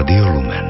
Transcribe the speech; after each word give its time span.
Rádio 0.00 0.30
Lumen. 0.32 0.66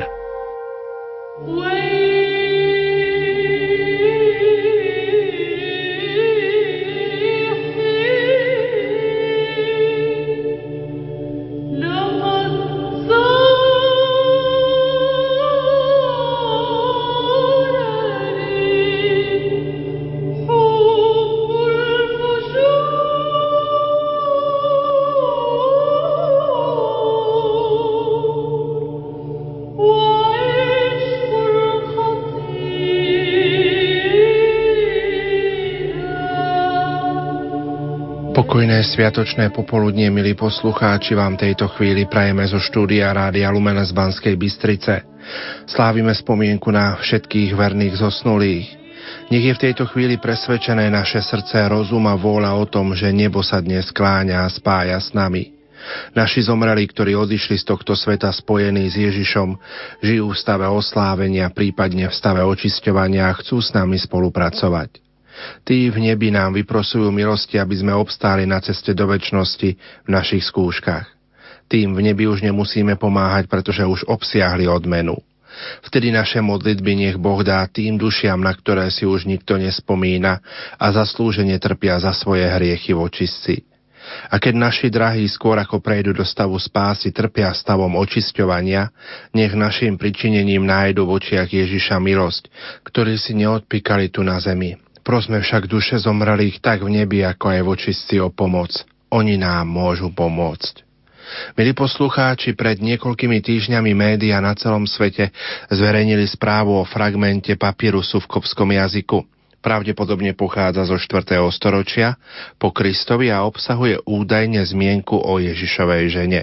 Sviatočné 38.81 39.53
popoludnie, 39.53 40.09
milí 40.09 40.33
poslucháči, 40.33 41.13
vám 41.13 41.37
tejto 41.37 41.69
chvíli 41.77 42.09
prajeme 42.09 42.49
zo 42.49 42.57
štúdia 42.57 43.13
Rádia 43.13 43.53
Lumena 43.53 43.85
z 43.85 43.93
Banskej 43.93 44.41
Bystrice. 44.41 45.05
Slávime 45.69 46.17
spomienku 46.17 46.73
na 46.73 46.97
všetkých 46.97 47.53
verných 47.53 48.01
zosnulých. 48.01 48.67
Nech 49.29 49.45
je 49.45 49.53
v 49.53 49.63
tejto 49.69 49.85
chvíli 49.85 50.17
presvedčené 50.17 50.89
naše 50.89 51.21
srdce, 51.21 51.61
rozum 51.69 52.09
a 52.09 52.17
vôľa 52.17 52.57
o 52.57 52.65
tom, 52.65 52.97
že 52.97 53.13
nebo 53.13 53.45
sa 53.45 53.61
dnes 53.61 53.93
skláňa 53.93 54.49
a 54.49 54.53
spája 54.53 54.97
s 54.97 55.13
nami. 55.13 55.53
Naši 56.17 56.49
zomreli, 56.49 56.89
ktorí 56.89 57.13
odišli 57.13 57.61
z 57.61 57.69
tohto 57.69 57.93
sveta 57.93 58.33
spojení 58.33 58.89
s 58.89 58.97
Ježišom, 58.97 59.61
žijú 60.01 60.33
v 60.33 60.41
stave 60.41 60.65
oslávenia, 60.65 61.53
prípadne 61.53 62.09
v 62.09 62.17
stave 62.17 62.41
očisťovania 62.41 63.29
a 63.29 63.37
chcú 63.37 63.61
s 63.61 63.77
nami 63.77 64.01
spolupracovať. 64.01 65.10
Tí 65.65 65.89
v 65.89 66.11
nebi 66.11 66.33
nám 66.33 66.57
vyprosujú 66.57 67.09
milosti, 67.13 67.57
aby 67.57 67.75
sme 67.77 67.93
obstáli 67.95 68.45
na 68.45 68.61
ceste 68.61 68.97
do 68.97 69.07
väčšnosti 69.07 69.71
v 70.07 70.09
našich 70.09 70.45
skúškach. 70.49 71.07
Tým 71.71 71.95
v 71.95 72.11
nebi 72.11 72.27
už 72.27 72.43
nemusíme 72.43 72.99
pomáhať, 72.99 73.47
pretože 73.47 73.87
už 73.87 74.09
obsiahli 74.11 74.67
odmenu. 74.67 75.15
Vtedy 75.87 76.15
naše 76.15 76.39
modlitby 76.43 76.93
nech 76.95 77.17
Boh 77.19 77.43
dá 77.43 77.67
tým 77.67 77.99
dušiam, 77.99 78.39
na 78.39 78.55
ktoré 78.55 78.91
si 78.91 79.07
už 79.07 79.27
nikto 79.27 79.59
nespomína 79.59 80.43
a 80.79 80.87
zaslúžene 80.95 81.59
trpia 81.59 81.99
za 81.99 82.15
svoje 82.15 82.47
hriechy 82.47 82.95
v 82.95 83.03
očistci. 83.03 83.55
A 84.31 84.43
keď 84.43 84.55
naši 84.59 84.89
drahí 84.91 85.23
skôr 85.31 85.55
ako 85.61 85.79
prejdú 85.79 86.17
do 86.17 86.27
stavu 86.27 86.59
spásy, 86.59 87.15
trpia 87.15 87.53
stavom 87.55 87.95
očisťovania, 88.01 88.91
nech 89.37 89.55
našim 89.55 89.95
pričinením 89.95 90.67
nájdu 90.67 91.07
v 91.07 91.21
očiach 91.21 91.47
Ježiša 91.47 92.03
milosť, 92.03 92.51
ktorí 92.83 93.15
si 93.21 93.37
neodpíkali 93.39 94.11
tu 94.11 94.27
na 94.27 94.41
zemi, 94.43 94.75
Prosme 95.01 95.41
však 95.41 95.67
duše 95.67 95.97
zomrelých 95.97 96.61
tak 96.61 96.85
v 96.85 97.03
nebi, 97.03 97.25
ako 97.25 97.45
aj 97.51 97.61
v 97.65 97.69
očistci 97.73 98.15
o 98.21 98.29
pomoc. 98.29 98.73
Oni 99.11 99.41
nám 99.41 99.67
môžu 99.67 100.13
pomôcť. 100.13 100.87
Milí 101.55 101.73
poslucháči, 101.79 102.59
pred 102.59 102.83
niekoľkými 102.83 103.39
týždňami 103.39 103.93
média 103.95 104.43
na 104.43 104.51
celom 104.59 104.83
svete 104.83 105.31
zverejnili 105.71 106.27
správu 106.27 106.75
o 106.75 106.85
fragmente 106.87 107.55
papírusu 107.55 108.19
v 108.19 108.31
kopskom 108.31 108.75
jazyku. 108.75 109.23
Pravdepodobne 109.61 110.33
pochádza 110.33 110.89
zo 110.89 110.97
4. 110.97 111.37
storočia 111.53 112.17
po 112.57 112.73
Kristovi 112.73 113.29
a 113.29 113.45
obsahuje 113.45 114.01
údajne 114.09 114.65
zmienku 114.65 115.15
o 115.15 115.39
Ježišovej 115.39 116.05
žene. 116.11 116.43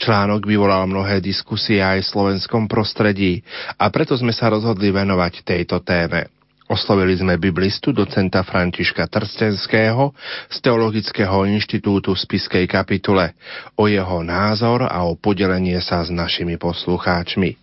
Článok 0.00 0.48
vyvolal 0.48 0.88
mnohé 0.88 1.20
diskusie 1.20 1.84
aj 1.84 2.00
v 2.00 2.10
slovenskom 2.10 2.64
prostredí 2.66 3.44
a 3.76 3.92
preto 3.92 4.16
sme 4.16 4.32
sa 4.32 4.48
rozhodli 4.48 4.88
venovať 4.88 5.44
tejto 5.44 5.84
téme. 5.84 6.37
Oslovili 6.68 7.16
sme 7.16 7.40
biblistu 7.40 7.96
docenta 7.96 8.44
Františka 8.44 9.08
Trstenského 9.08 10.12
z 10.52 10.56
Teologického 10.60 11.48
inštitútu 11.48 12.12
v 12.12 12.20
Spiskej 12.20 12.68
kapitule 12.68 13.32
o 13.72 13.88
jeho 13.88 14.20
názor 14.20 14.84
a 14.84 15.00
o 15.08 15.16
podelenie 15.16 15.80
sa 15.80 16.04
s 16.04 16.12
našimi 16.12 16.60
poslucháčmi. 16.60 17.56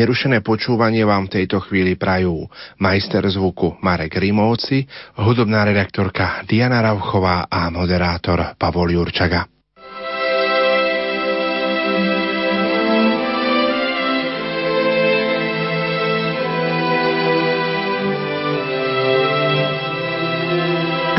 Nerušené 0.00 0.40
počúvanie 0.40 1.04
vám 1.04 1.28
v 1.28 1.42
tejto 1.42 1.60
chvíli 1.68 2.00
prajú 2.00 2.48
majster 2.80 3.28
zvuku 3.28 3.76
Marek 3.84 4.16
Rimovci, 4.16 4.88
hudobná 5.20 5.68
redaktorka 5.68 6.40
Diana 6.48 6.80
Rauchová 6.80 7.52
a 7.52 7.68
moderátor 7.68 8.56
Pavol 8.56 8.96
Jurčaga. 8.96 9.55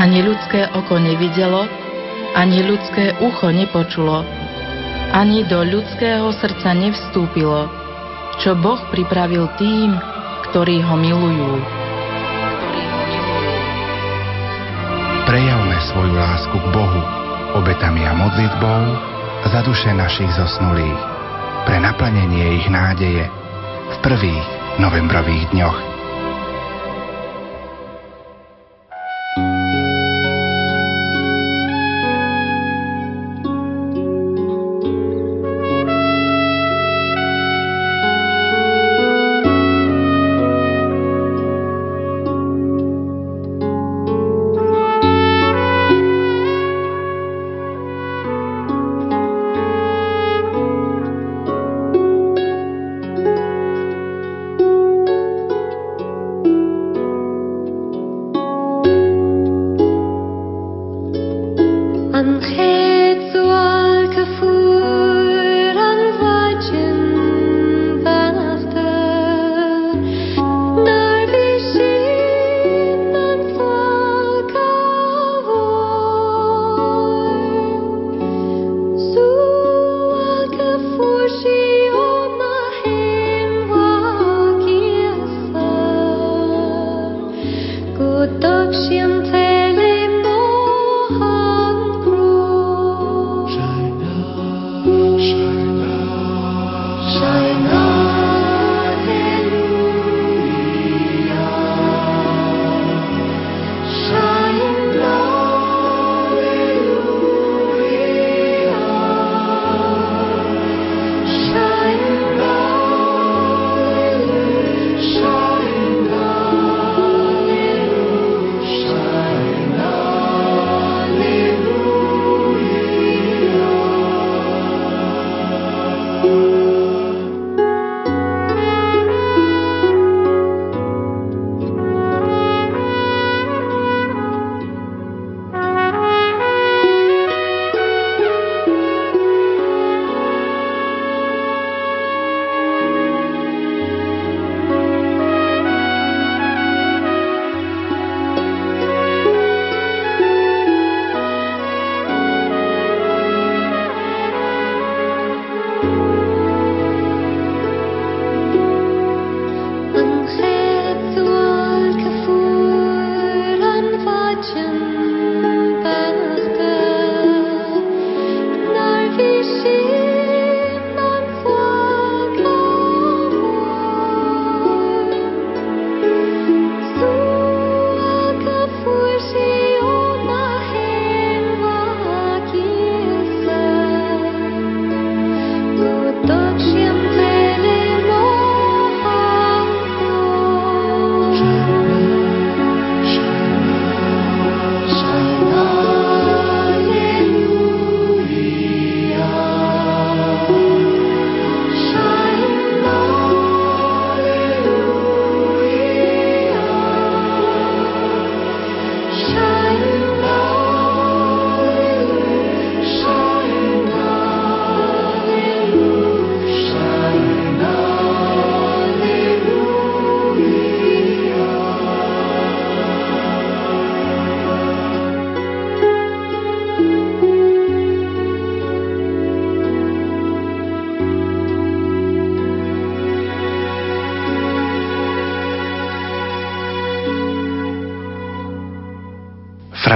Ani 0.08 0.24
ľudské 0.24 0.72
oko 0.72 1.04
nevidelo, 1.04 1.68
ani 2.32 2.64
ľudské 2.64 3.12
ucho 3.20 3.52
nepočulo, 3.52 4.24
ani 5.12 5.44
do 5.52 5.68
ľudského 5.68 6.32
srdca 6.32 6.72
nevstúpilo, 6.72 7.68
čo 8.40 8.56
Boh 8.56 8.80
pripravil 8.88 9.52
tým, 9.60 9.92
ktorí 10.48 10.80
ho 10.80 10.96
milujú. 10.96 11.60
Prejavme 15.28 15.76
svoju 15.92 16.16
lásku 16.16 16.56
k 16.56 16.68
Bohu 16.72 17.02
obetami 17.60 18.08
a 18.08 18.16
modlitbou 18.16 18.84
za 19.52 19.60
duše 19.60 19.92
našich 19.92 20.32
zosnulých, 20.40 21.02
pre 21.68 21.84
naplnenie 21.84 22.64
ich 22.64 22.68
nádeje 22.72 23.28
v 23.92 23.96
prvých 24.00 24.46
novembrových 24.80 25.52
dňoch. 25.52 25.87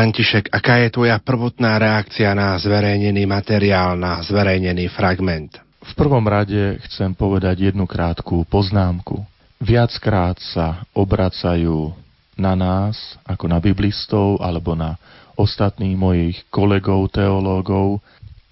František, 0.01 0.50
aká 0.50 0.81
je 0.81 0.98
tvoja 0.98 1.21
prvotná 1.21 1.77
reakcia 1.77 2.33
na 2.33 2.57
zverejnený 2.57 3.21
materiál, 3.30 3.94
na 3.94 4.18
zverejnený 4.25 4.89
fragment? 4.89 5.62
V 5.77 5.94
prvom 5.94 6.25
rade 6.25 6.81
chcem 6.89 7.13
povedať 7.13 7.69
jednu 7.69 7.86
krátku 7.86 8.42
poznámku. 8.50 9.21
Viackrát 9.62 10.42
sa 10.42 10.89
obracajú 10.98 11.94
na 12.33 12.57
nás, 12.57 12.98
ako 13.30 13.45
na 13.45 13.62
biblistov, 13.62 14.42
alebo 14.42 14.74
na 14.74 14.98
ostatných 15.38 15.94
mojich 15.94 16.50
kolegov, 16.50 17.06
teológov, 17.13 18.01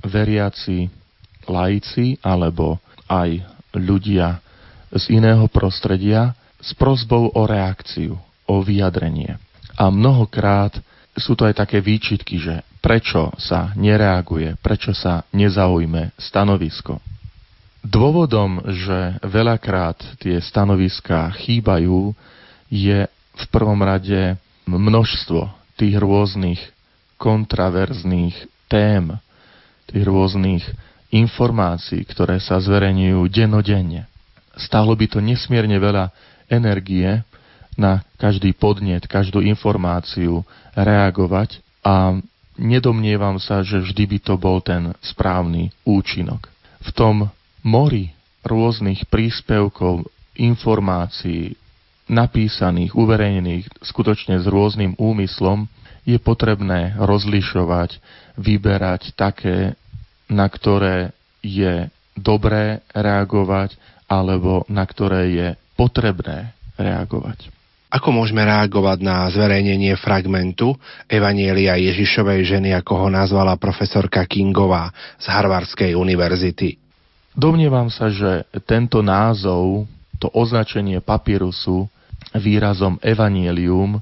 veriaci 0.06 0.86
laici, 1.50 2.22
alebo 2.22 2.78
aj 3.10 3.42
ľudia 3.74 4.38
z 4.94 5.18
iného 5.18 5.50
prostredia 5.50 6.38
s 6.62 6.78
prozbou 6.78 7.34
o 7.34 7.42
reakciu, 7.50 8.22
o 8.46 8.62
vyjadrenie. 8.62 9.42
A 9.74 9.90
mnohokrát 9.90 10.78
sú 11.20 11.36
to 11.36 11.46
aj 11.46 11.60
také 11.60 11.84
výčitky, 11.84 12.40
že 12.40 12.66
prečo 12.80 13.36
sa 13.38 13.76
nereaguje, 13.76 14.56
prečo 14.64 14.96
sa 14.96 15.28
nezaujme 15.36 16.16
stanovisko. 16.16 17.04
Dôvodom, 17.80 18.60
že 18.76 19.20
veľakrát 19.24 20.20
tie 20.20 20.40
stanoviská 20.44 21.32
chýbajú, 21.32 22.12
je 22.68 23.08
v 23.40 23.46
prvom 23.50 23.80
rade 23.80 24.36
množstvo 24.68 25.48
tých 25.80 25.96
rôznych 25.96 26.60
kontraverzných 27.16 28.36
tém, 28.68 29.16
tých 29.90 30.04
rôznych 30.06 30.64
informácií, 31.10 32.06
ktoré 32.06 32.38
sa 32.38 32.62
zverejňujú 32.62 33.20
denodenne. 33.32 34.06
Stálo 34.60 34.94
by 34.94 35.08
to 35.08 35.20
nesmierne 35.24 35.80
veľa 35.80 36.12
energie 36.52 37.24
na 37.80 38.04
každý 38.20 38.52
podnet, 38.52 39.08
každú 39.08 39.40
informáciu 39.40 40.44
reagovať 40.76 41.64
a 41.80 42.20
nedomnievam 42.60 43.40
sa, 43.40 43.64
že 43.64 43.80
vždy 43.80 44.04
by 44.04 44.18
to 44.20 44.36
bol 44.36 44.60
ten 44.60 44.92
správny 45.00 45.72
účinok. 45.88 46.52
V 46.84 46.90
tom 46.92 47.32
mori 47.64 48.12
rôznych 48.44 49.08
príspevkov, 49.08 50.04
informácií, 50.36 51.56
napísaných, 52.12 52.96
uverejnených 53.00 53.72
skutočne 53.80 54.44
s 54.44 54.46
rôznym 54.48 55.00
úmyslom, 55.00 55.72
je 56.04 56.18
potrebné 56.20 57.00
rozlišovať, 57.00 58.02
vyberať 58.36 59.14
také, 59.14 59.78
na 60.28 60.48
ktoré 60.50 61.16
je 61.40 61.88
dobré 62.18 62.82
reagovať 62.92 63.78
alebo 64.10 64.66
na 64.68 64.84
ktoré 64.84 65.32
je 65.32 65.48
potrebné 65.78 66.52
reagovať. 66.76 67.59
Ako 67.90 68.14
môžeme 68.14 68.46
reagovať 68.46 69.02
na 69.02 69.26
zverejnenie 69.34 69.98
fragmentu 69.98 70.78
Evanielia 71.10 71.74
Ježišovej 71.74 72.46
ženy, 72.46 72.70
ako 72.78 73.06
ho 73.06 73.08
nazvala 73.10 73.58
profesorka 73.58 74.22
Kingová 74.30 74.94
z 75.18 75.26
Harvardskej 75.26 75.98
univerzity? 75.98 76.78
Domnievam 77.34 77.90
sa, 77.90 78.14
že 78.14 78.46
tento 78.70 79.02
názov, 79.02 79.90
to 80.22 80.30
označenie 80.38 81.02
papírusu 81.02 81.90
výrazom 82.38 83.02
Evanielium 83.02 83.98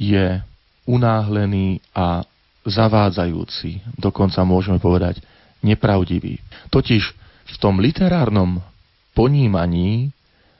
je 0.00 0.40
unáhlený 0.88 1.84
a 1.92 2.24
zavádzajúci, 2.64 4.00
dokonca 4.00 4.40
môžeme 4.48 4.80
povedať 4.80 5.20
nepravdivý. 5.60 6.40
Totiž 6.72 7.02
v 7.46 7.56
tom 7.60 7.84
literárnom 7.84 8.64
ponímaní 9.12 10.15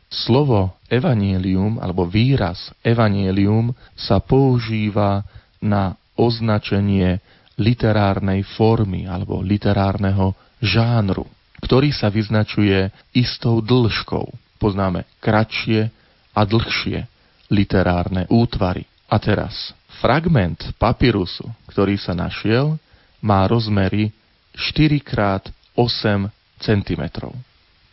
slovo 0.07 0.79
evanielium 0.87 1.83
alebo 1.83 2.07
výraz 2.07 2.71
evanielium 2.83 3.75
sa 3.99 4.23
používa 4.23 5.27
na 5.59 5.99
označenie 6.15 7.19
literárnej 7.59 8.45
formy 8.57 9.09
alebo 9.09 9.41
literárneho 9.41 10.37
žánru, 10.63 11.27
ktorý 11.65 11.91
sa 11.93 12.13
vyznačuje 12.13 12.93
istou 13.17 13.61
dĺžkou. 13.61 14.25
Poznáme 14.57 15.05
kratšie 15.21 15.89
a 16.33 16.41
dlhšie 16.45 17.05
literárne 17.53 18.29
útvary. 18.33 18.85
A 19.07 19.17
teraz, 19.23 19.73
fragment 20.03 20.75
papírusu, 20.77 21.47
ktorý 21.71 21.97
sa 21.97 22.13
našiel, 22.13 22.77
má 23.23 23.47
rozmery 23.47 24.11
4 24.57 25.01
x 25.01 25.13
8 25.77 26.29
cm. 26.61 27.03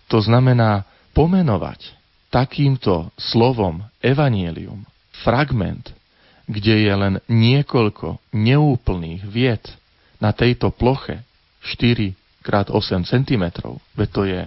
To 0.07 0.19
znamená 0.19 0.87
pomenovať 1.13 2.02
takýmto 2.33 3.13
slovom 3.13 3.85
evanielium 4.01 4.89
fragment, 5.21 5.93
kde 6.49 6.89
je 6.89 6.93
len 6.97 7.21
niekoľko 7.29 8.17
neúplných 8.33 9.21
vied 9.29 9.61
na 10.17 10.33
tejto 10.33 10.73
ploche 10.73 11.21
4 11.61 12.17
x 12.41 12.67
8 12.73 13.05
cm, 13.05 13.43
veď 13.95 14.09
to 14.09 14.21
je 14.25 14.41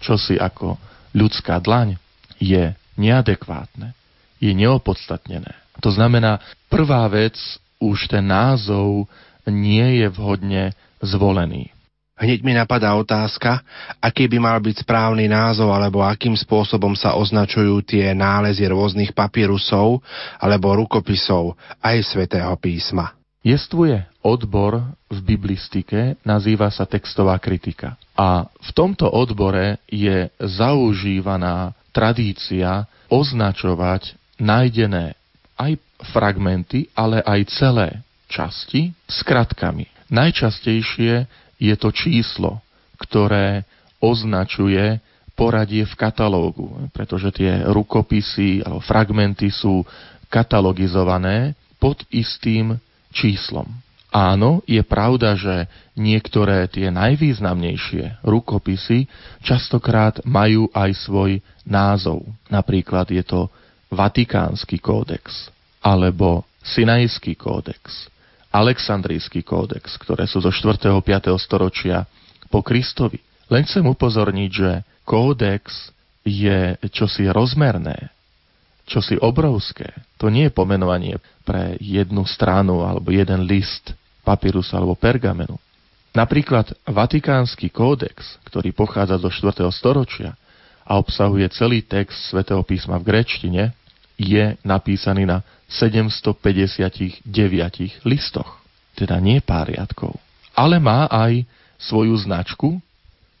čosi 0.00 0.38
ako 0.38 0.78
ľudská 1.12 1.60
dlaň, 1.60 2.00
je 2.40 2.72
neadekvátne, 2.96 3.92
je 4.40 4.52
neopodstatnené. 4.56 5.52
To 5.84 5.90
znamená, 5.92 6.40
prvá 6.72 7.04
vec, 7.10 7.36
už 7.82 8.06
ten 8.08 8.24
názov 8.24 9.10
nie 9.44 10.00
je 10.00 10.06
vhodne 10.14 10.64
zvolený. 11.02 11.74
Hneď 12.22 12.46
mi 12.46 12.54
napadá 12.54 12.94
otázka, 12.94 13.66
aký 13.98 14.30
by 14.30 14.38
mal 14.38 14.62
byť 14.62 14.86
správny 14.86 15.26
názov 15.26 15.74
alebo 15.74 16.06
akým 16.06 16.38
spôsobom 16.38 16.94
sa 16.94 17.18
označujú 17.18 17.82
tie 17.82 18.14
nálezy 18.14 18.62
rôznych 18.70 19.10
papírusov 19.10 19.98
alebo 20.38 20.70
rukopisov 20.78 21.58
aj 21.82 21.98
svätého 22.06 22.54
písma. 22.62 23.18
Jestvuje 23.42 24.06
odbor 24.22 24.94
v 25.10 25.18
biblistike, 25.18 26.14
nazýva 26.22 26.70
sa 26.70 26.86
textová 26.86 27.34
kritika. 27.42 27.98
A 28.14 28.46
v 28.46 28.70
tomto 28.70 29.10
odbore 29.10 29.82
je 29.90 30.30
zaužívaná 30.38 31.74
tradícia 31.90 32.86
označovať 33.10 34.14
nájdené 34.38 35.18
aj 35.58 35.74
fragmenty, 36.14 36.86
ale 36.94 37.18
aj 37.26 37.50
celé 37.50 37.88
časti 38.30 38.94
skratkami. 39.10 39.90
Najčastejšie 40.06 41.26
je 41.62 41.74
to 41.78 41.94
číslo, 41.94 42.58
ktoré 42.98 43.62
označuje 44.02 44.98
poradie 45.38 45.86
v 45.86 45.94
katalógu, 45.94 46.90
pretože 46.90 47.30
tie 47.30 47.62
rukopisy 47.70 48.66
alebo 48.66 48.82
fragmenty 48.82 49.54
sú 49.54 49.86
katalogizované 50.26 51.54
pod 51.78 52.02
istým 52.10 52.82
číslom. 53.14 53.70
Áno, 54.12 54.60
je 54.68 54.82
pravda, 54.84 55.32
že 55.32 55.72
niektoré 55.96 56.68
tie 56.68 56.92
najvýznamnejšie 56.92 58.20
rukopisy 58.20 59.08
častokrát 59.40 60.20
majú 60.28 60.68
aj 60.76 60.90
svoj 61.08 61.40
názov. 61.64 62.28
Napríklad 62.52 63.08
je 63.08 63.24
to 63.24 63.48
Vatikánsky 63.88 64.76
kódex 64.80 65.48
alebo 65.80 66.44
Sinajský 66.60 67.40
kódex 67.40 68.12
Aleksandrijský 68.52 69.40
kódex, 69.40 69.96
ktoré 69.96 70.28
sú 70.28 70.44
zo 70.44 70.52
4. 70.52 70.76
5. 70.76 71.32
storočia 71.40 72.04
po 72.52 72.60
Kristovi. 72.60 73.16
Len 73.48 73.64
chcem 73.64 73.82
upozorniť, 73.82 74.50
že 74.52 74.70
kódex 75.08 75.90
je 76.22 76.76
čosi 76.92 77.26
rozmerné, 77.32 78.12
čosi 78.84 79.16
obrovské. 79.18 79.90
To 80.20 80.28
nie 80.28 80.46
je 80.46 80.54
pomenovanie 80.54 81.16
pre 81.42 81.80
jednu 81.80 82.28
stranu 82.28 82.84
alebo 82.84 83.10
jeden 83.10 83.48
list 83.48 83.96
papírusu 84.22 84.76
alebo 84.78 84.94
pergamenu. 84.94 85.58
Napríklad 86.12 86.76
Vatikánsky 86.84 87.72
kódex, 87.72 88.36
ktorý 88.44 88.76
pochádza 88.76 89.16
zo 89.16 89.32
4. 89.32 89.64
storočia 89.72 90.36
a 90.84 91.00
obsahuje 91.00 91.48
celý 91.56 91.80
text 91.80 92.28
svätého 92.28 92.60
písma 92.62 93.00
v 93.00 93.08
grečtine, 93.08 93.72
je 94.18 94.56
napísaný 94.62 95.26
na 95.26 95.40
759 95.68 97.24
listoch, 98.04 98.60
teda 98.94 99.16
nie 99.18 99.40
pár 99.40 99.72
riadkov. 99.72 100.16
Ale 100.52 100.76
má 100.76 101.08
aj 101.08 101.48
svoju 101.80 102.14
značku 102.20 102.76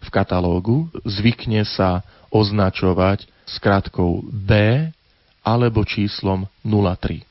v 0.02 0.08
katalógu, 0.08 0.88
zvykne 1.04 1.62
sa 1.68 2.02
označovať 2.32 3.28
skratkou 3.44 4.24
B 4.24 4.50
alebo 5.44 5.84
číslom 5.84 6.48
03. 6.64 7.22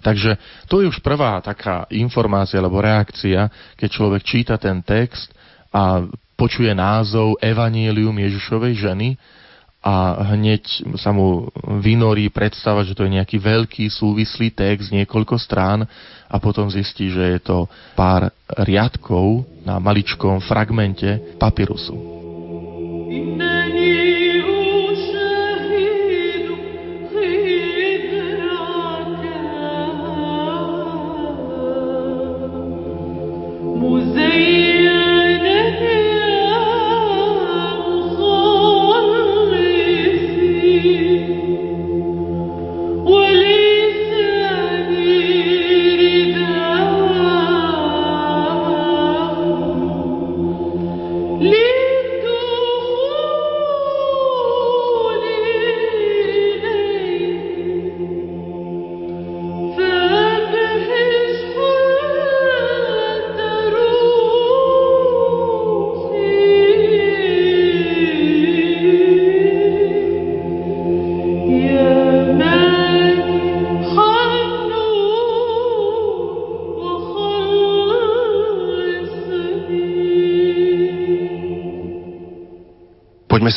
Takže 0.00 0.36
to 0.68 0.80
je 0.80 0.88
už 0.88 1.04
prvá 1.04 1.40
taká 1.44 1.84
informácia 1.92 2.56
alebo 2.56 2.80
reakcia, 2.80 3.48
keď 3.76 3.88
človek 3.88 4.22
číta 4.24 4.54
ten 4.56 4.80
text 4.80 5.32
a 5.72 6.04
počuje 6.40 6.72
názov 6.72 7.36
Evangelium 7.40 8.16
Ježišovej 8.16 8.74
ženy 8.80 9.08
a 9.80 10.28
hneď 10.36 10.92
sa 11.00 11.08
mu 11.08 11.48
vynorí 11.80 12.28
predstava, 12.28 12.84
že 12.84 12.92
to 12.92 13.08
je 13.08 13.16
nejaký 13.16 13.40
veľký 13.40 13.88
súvislý 13.88 14.52
text, 14.52 14.92
niekoľko 14.92 15.40
strán 15.40 15.88
a 16.28 16.36
potom 16.36 16.68
zistí, 16.68 17.08
že 17.08 17.36
je 17.36 17.40
to 17.40 17.58
pár 17.96 18.28
riadkov 18.60 19.48
na 19.64 19.80
maličkom 19.80 20.44
fragmente 20.44 21.36
papirusu. 21.40 22.19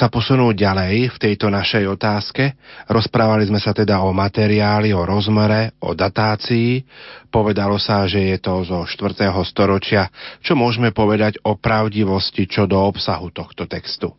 Sa 0.03 0.11
posunúť 0.11 0.67
ďalej 0.67 1.15
v 1.15 1.17
tejto 1.31 1.47
našej 1.47 1.87
otázke. 1.87 2.59
Rozprávali 2.91 3.47
sme 3.47 3.55
sa 3.55 3.71
teda 3.71 4.03
o 4.03 4.11
materiáli, 4.11 4.91
o 4.91 4.99
rozmere, 5.07 5.79
o 5.79 5.95
datácii. 5.95 6.83
Povedalo 7.31 7.79
sa, 7.79 8.03
že 8.03 8.35
je 8.35 8.37
to 8.43 8.67
zo 8.67 8.83
4. 8.83 9.31
storočia. 9.47 10.11
Čo 10.43 10.59
môžeme 10.59 10.91
povedať 10.91 11.39
o 11.47 11.55
pravdivosti 11.55 12.51
čo 12.51 12.67
do 12.67 12.83
obsahu 12.83 13.31
tohto 13.31 13.63
textu? 13.63 14.11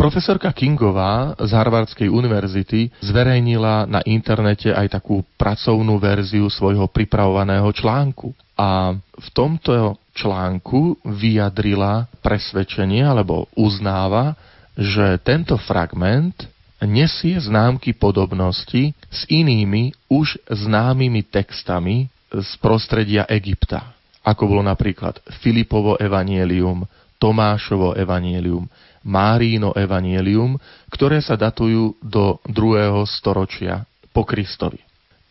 Profesorka 0.00 0.48
Kingová 0.56 1.36
z 1.36 1.52
Harvardskej 1.52 2.08
univerzity 2.08 2.88
zverejnila 3.04 3.84
na 3.84 4.00
internete 4.08 4.72
aj 4.72 4.96
takú 4.96 5.20
pracovnú 5.36 6.00
verziu 6.00 6.48
svojho 6.48 6.88
pripravovaného 6.88 7.68
článku. 7.76 8.32
A 8.56 8.96
v 8.96 9.28
tomto 9.36 10.00
článku 10.16 11.04
vyjadrila 11.04 12.08
presvedčenie 12.24 13.04
alebo 13.04 13.44
uznáva, 13.52 14.47
že 14.78 15.18
tento 15.26 15.58
fragment 15.58 16.46
nesie 16.78 17.34
známky 17.42 17.90
podobnosti 17.90 18.94
s 19.10 19.20
inými 19.26 19.90
už 20.06 20.38
známymi 20.46 21.26
textami 21.26 22.06
z 22.30 22.50
prostredia 22.62 23.26
Egypta, 23.26 23.90
ako 24.22 24.46
bolo 24.46 24.62
napríklad 24.62 25.18
Filipovo 25.42 25.98
evanielium, 25.98 26.86
Tomášovo 27.18 27.98
evanielium, 27.98 28.70
Márino 29.02 29.74
evanielium, 29.74 30.54
ktoré 30.94 31.18
sa 31.18 31.34
datujú 31.34 31.98
do 31.98 32.38
2. 32.46 33.02
storočia 33.10 33.82
po 34.14 34.22
Kristovi. 34.22 34.78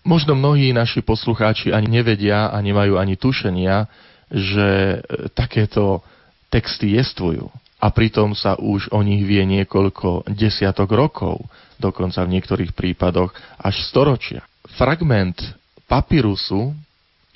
Možno 0.04 0.36
mnohí 0.36 0.76
naši 0.76 1.00
poslucháči 1.00 1.72
ani 1.72 1.88
nevedia 1.88 2.52
a 2.52 2.60
nemajú 2.60 3.00
ani 3.00 3.16
tušenia, 3.16 3.88
že 4.28 5.00
takéto 5.32 6.04
texty 6.52 7.00
jestvujú 7.00 7.48
a 7.78 7.94
pritom 7.94 8.34
sa 8.34 8.58
už 8.58 8.90
o 8.90 9.06
nich 9.06 9.22
vie 9.22 9.46
niekoľko 9.46 10.26
desiatok 10.34 10.90
rokov, 10.98 11.46
dokonca 11.78 12.26
v 12.26 12.34
niektorých 12.38 12.74
prípadoch 12.74 13.30
až 13.62 13.86
storočia. 13.86 14.42
Fragment 14.78 15.38
papírusu 15.86 16.74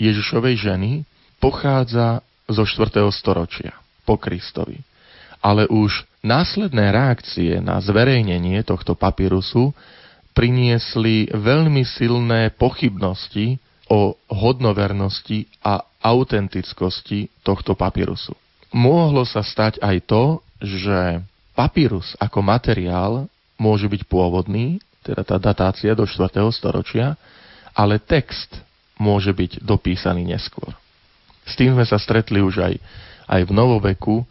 Ježišovej 0.02 0.56
ženy 0.58 0.92
pochádza 1.38 2.26
zo 2.50 2.66
4. 2.66 3.06
storočia 3.14 3.78
po 4.02 4.18
Kristovi. 4.18 4.82
Ale 5.42 5.70
už 5.70 6.06
následné 6.26 6.90
reakcie 6.90 7.62
na 7.62 7.78
zverejnenie 7.82 8.62
tohto 8.66 8.98
papírusu 8.98 9.74
priniesli 10.34 11.30
veľmi 11.30 11.86
silné 11.86 12.50
pochybnosti 12.54 13.62
o 13.90 14.18
hodnovernosti 14.30 15.46
a 15.62 15.86
autentickosti 16.02 17.30
tohto 17.46 17.78
papírusu 17.78 18.34
mohlo 18.72 19.28
sa 19.28 19.44
stať 19.44 19.78
aj 19.84 19.98
to, 20.08 20.24
že 20.64 21.22
papírus 21.54 22.16
ako 22.18 22.40
materiál 22.42 23.28
môže 23.60 23.86
byť 23.86 24.02
pôvodný, 24.08 24.82
teda 25.06 25.22
tá 25.22 25.38
datácia 25.38 25.94
do 25.94 26.08
4. 26.08 26.42
storočia, 26.56 27.14
ale 27.76 28.02
text 28.02 28.50
môže 28.98 29.30
byť 29.34 29.62
dopísaný 29.62 30.26
neskôr. 30.26 30.74
S 31.46 31.58
tým 31.58 31.74
sme 31.74 31.86
sa 31.86 31.98
stretli 31.98 32.40
už 32.40 32.62
aj, 32.62 32.74
aj 33.26 33.42
v 33.44 33.52
novoveku, 33.52 34.22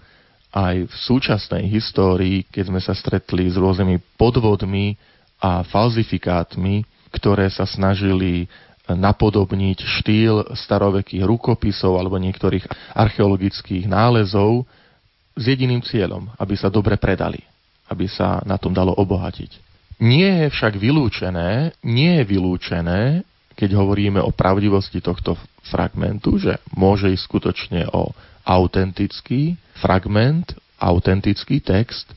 aj 0.50 0.86
v 0.86 0.94
súčasnej 0.94 1.66
histórii, 1.70 2.42
keď 2.50 2.64
sme 2.70 2.80
sa 2.82 2.94
stretli 2.94 3.46
s 3.46 3.58
rôznymi 3.58 4.18
podvodmi 4.18 4.98
a 5.38 5.62
falzifikátmi, 5.66 6.86
ktoré 7.10 7.50
sa 7.50 7.66
snažili 7.66 8.46
napodobniť 8.88 9.78
štýl 10.00 10.56
starovekých 10.56 11.22
rukopisov 11.22 12.00
alebo 12.00 12.18
niektorých 12.18 12.66
archeologických 12.96 13.86
nálezov 13.86 14.64
s 15.36 15.44
jediným 15.46 15.84
cieľom, 15.84 16.32
aby 16.36 16.54
sa 16.58 16.72
dobre 16.72 16.98
predali, 16.98 17.40
aby 17.86 18.10
sa 18.10 18.42
na 18.42 18.58
tom 18.58 18.74
dalo 18.74 18.96
obohatiť. 18.96 19.70
Nie 20.00 20.46
je 20.46 20.48
však 20.56 20.80
vylúčené, 20.80 21.76
nie 21.84 22.18
je 22.20 22.24
vylúčené, 22.24 23.22
keď 23.52 23.76
hovoríme 23.76 24.20
o 24.24 24.32
pravdivosti 24.32 25.04
tohto 25.04 25.36
fragmentu, 25.68 26.40
že 26.40 26.56
môže 26.72 27.12
ísť 27.12 27.24
skutočne 27.28 27.82
o 27.92 28.08
autentický 28.48 29.60
fragment, 29.76 30.56
autentický 30.80 31.60
text 31.60 32.08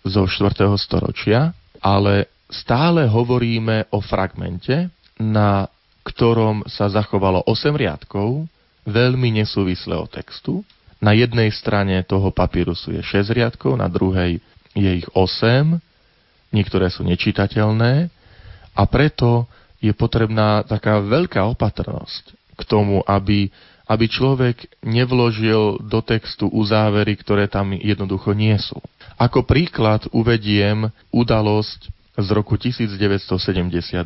zo 0.00 0.24
4. 0.24 0.72
storočia, 0.80 1.52
ale 1.84 2.32
stále 2.48 3.04
hovoríme 3.04 3.92
o 3.92 4.00
fragmente, 4.00 4.88
na 5.18 5.68
ktorom 6.08 6.64
sa 6.64 6.88
zachovalo 6.88 7.44
8 7.44 7.76
riadkov, 7.76 8.48
veľmi 8.88 9.36
nesúvislého 9.36 10.08
textu. 10.08 10.64
Na 10.98 11.12
jednej 11.12 11.52
strane 11.52 12.00
toho 12.02 12.32
papírusu 12.32 12.96
je 12.96 13.02
6 13.04 13.36
riadkov, 13.36 13.76
na 13.76 13.86
druhej 13.86 14.40
je 14.72 14.90
ich 15.04 15.08
8, 15.12 15.78
niektoré 16.50 16.88
sú 16.88 17.04
nečitateľné 17.04 18.08
a 18.72 18.82
preto 18.88 19.44
je 19.78 19.92
potrebná 19.94 20.66
taká 20.66 20.98
veľká 20.98 21.44
opatrnosť 21.54 22.34
k 22.58 22.62
tomu, 22.66 23.06
aby, 23.06 23.52
aby 23.86 24.04
človek 24.10 24.66
nevložil 24.82 25.78
do 25.86 26.02
textu 26.02 26.50
uzávery, 26.50 27.14
ktoré 27.14 27.46
tam 27.46 27.70
jednoducho 27.70 28.34
nie 28.34 28.58
sú. 28.58 28.82
Ako 29.14 29.46
príklad 29.46 30.06
uvediem 30.10 30.90
udalosť 31.14 31.90
z 32.18 32.28
roku 32.34 32.58
1972. 32.58 34.02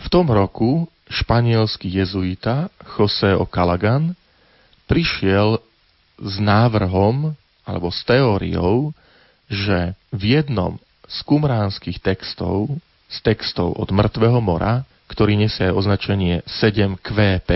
V 0.00 0.08
tom 0.08 0.26
roku 0.32 0.88
španielský 1.10 1.90
jezuita 1.90 2.70
José 2.94 3.34
o 3.34 3.44
Calagan 3.44 4.14
prišiel 4.86 5.58
s 6.22 6.34
návrhom 6.38 7.34
alebo 7.66 7.90
s 7.90 8.00
teóriou, 8.06 8.94
že 9.50 9.98
v 10.14 10.38
jednom 10.38 10.78
z 11.10 11.18
kumránskych 11.26 11.98
textov, 11.98 12.70
z 13.10 13.18
textov 13.26 13.74
od 13.74 13.90
Mŕtvého 13.90 14.38
mora, 14.38 14.86
ktorý 15.10 15.34
nesie 15.34 15.74
označenie 15.74 16.46
7Q5, 16.46 17.50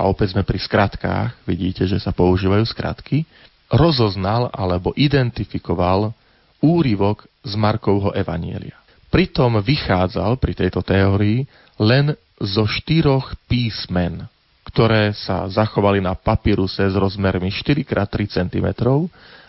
a 0.00 0.08
opäť 0.08 0.32
sme 0.32 0.48
pri 0.48 0.56
skratkách, 0.56 1.44
vidíte, 1.44 1.84
že 1.84 2.00
sa 2.00 2.08
používajú 2.08 2.64
skratky, 2.64 3.28
rozoznal 3.68 4.48
alebo 4.48 4.96
identifikoval 4.96 6.16
úryvok 6.64 7.28
z 7.44 7.52
Markovho 7.56 8.16
Evanielia. 8.16 8.80
Pritom 9.12 9.60
vychádzal 9.60 10.40
pri 10.40 10.52
tejto 10.56 10.80
teórii 10.80 11.44
len 11.76 12.16
zo 12.40 12.64
štyroch 12.64 13.36
písmen, 13.44 14.24
ktoré 14.64 15.12
sa 15.12 15.44
zachovali 15.46 16.00
na 16.00 16.16
papíruse 16.16 16.80
s 16.80 16.96
rozmermi 16.96 17.52
4x3 17.52 18.16
cm 18.32 18.66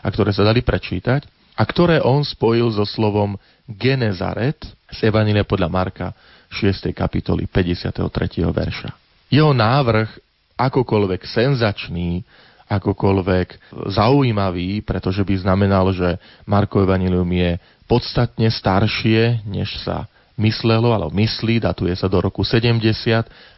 a 0.04 0.08
ktoré 0.12 0.36
sa 0.36 0.44
dali 0.44 0.60
prečítať 0.60 1.24
a 1.56 1.64
ktoré 1.64 2.04
on 2.04 2.28
spojil 2.28 2.68
so 2.76 2.84
slovom 2.84 3.40
Genezaret 3.64 4.60
z 4.92 5.00
Evanília 5.08 5.48
podľa 5.48 5.72
Marka 5.72 6.08
6. 6.52 6.92
kapitoly 6.92 7.48
53. 7.48 8.04
verša. 8.52 8.92
Jeho 9.32 9.56
návrh 9.56 10.12
akokoľvek 10.60 11.22
senzačný, 11.24 12.28
akokoľvek 12.68 13.72
zaujímavý, 13.96 14.84
pretože 14.84 15.24
by 15.24 15.40
znamenal, 15.40 15.88
že 15.96 16.20
Marko 16.44 16.84
Evangelium 16.84 17.28
je 17.32 17.56
podstatne 17.88 18.52
staršie, 18.52 19.48
než 19.48 19.72
sa 19.84 20.11
myslelo, 20.42 20.98
alebo 20.98 21.14
myslí, 21.14 21.62
datuje 21.62 21.94
sa 21.94 22.10
do 22.10 22.18
roku 22.18 22.42
70, 22.42 22.82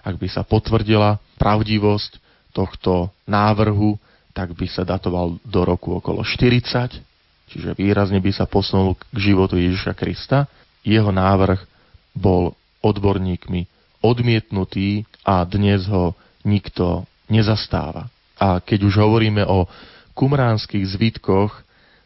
ak 0.04 0.16
by 0.20 0.28
sa 0.28 0.44
potvrdila 0.44 1.16
pravdivosť 1.40 2.20
tohto 2.52 3.08
návrhu, 3.24 3.96
tak 4.36 4.52
by 4.52 4.68
sa 4.68 4.84
datoval 4.84 5.40
do 5.42 5.62
roku 5.64 5.96
okolo 5.96 6.22
40, 6.22 7.00
čiže 7.48 7.70
výrazne 7.80 8.20
by 8.20 8.32
sa 8.36 8.44
posunul 8.44 9.00
k 9.00 9.32
životu 9.32 9.56
Ježiša 9.56 9.94
Krista. 9.96 10.50
Jeho 10.84 11.10
návrh 11.14 11.64
bol 12.12 12.52
odborníkmi 12.84 13.66
odmietnutý 14.04 15.08
a 15.24 15.48
dnes 15.48 15.88
ho 15.88 16.12
nikto 16.44 17.08
nezastáva. 17.32 18.12
A 18.36 18.60
keď 18.60 18.92
už 18.92 19.00
hovoríme 19.00 19.48
o 19.48 19.66
kumránskych 20.12 20.84
zvitkoch, 20.84 21.64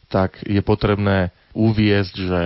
tak 0.08 0.38
je 0.46 0.62
potrebné 0.62 1.34
uviezť, 1.58 2.14
že 2.16 2.42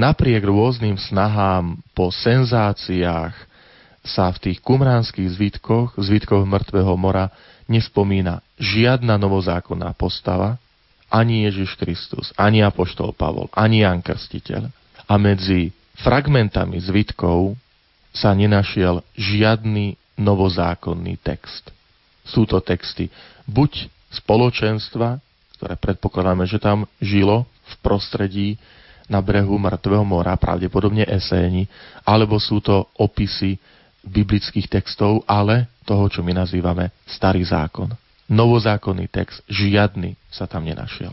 napriek 0.00 0.40
rôznym 0.40 0.96
snahám 0.96 1.76
po 1.92 2.08
senzáciách 2.08 3.36
sa 4.00 4.32
v 4.32 4.38
tých 4.48 4.58
kumránskych 4.64 5.36
zvitkoch, 5.36 6.00
zvitkoch 6.00 6.48
mŕtvého 6.48 6.96
mora, 6.96 7.28
nespomína 7.68 8.40
žiadna 8.56 9.20
novozákonná 9.20 9.92
postava, 9.92 10.56
ani 11.12 11.44
Ježiš 11.44 11.76
Kristus, 11.76 12.32
ani 12.40 12.64
Apoštol 12.64 13.12
Pavol, 13.12 13.52
ani 13.52 13.84
Jan 13.84 14.00
Krstiteľ. 14.00 14.72
A 15.04 15.14
medzi 15.20 15.74
fragmentami 16.00 16.80
zvitkov 16.80 17.60
sa 18.16 18.32
nenašiel 18.32 19.04
žiadny 19.18 20.00
novozákonný 20.16 21.20
text. 21.20 21.68
Sú 22.24 22.48
to 22.48 22.62
texty 22.62 23.12
buď 23.44 23.90
spoločenstva, 24.22 25.18
ktoré 25.58 25.74
predpokladáme, 25.76 26.46
že 26.46 26.62
tam 26.62 26.88
žilo 27.02 27.44
v 27.68 27.74
prostredí 27.84 28.48
na 29.10 29.18
brehu 29.18 29.58
Mŕtvého 29.58 30.06
mora, 30.06 30.38
pravdepodobne 30.38 31.02
eséni, 31.10 31.66
alebo 32.06 32.38
sú 32.38 32.62
to 32.62 32.86
opisy 32.94 33.58
biblických 34.06 34.70
textov, 34.70 35.26
ale 35.26 35.68
toho, 35.82 36.06
čo 36.06 36.22
my 36.22 36.32
nazývame 36.32 36.94
Starý 37.10 37.42
zákon. 37.42 37.90
Novozákonný 38.30 39.10
text, 39.10 39.42
žiadny 39.50 40.14
sa 40.30 40.46
tam 40.46 40.62
nenašiel. 40.62 41.10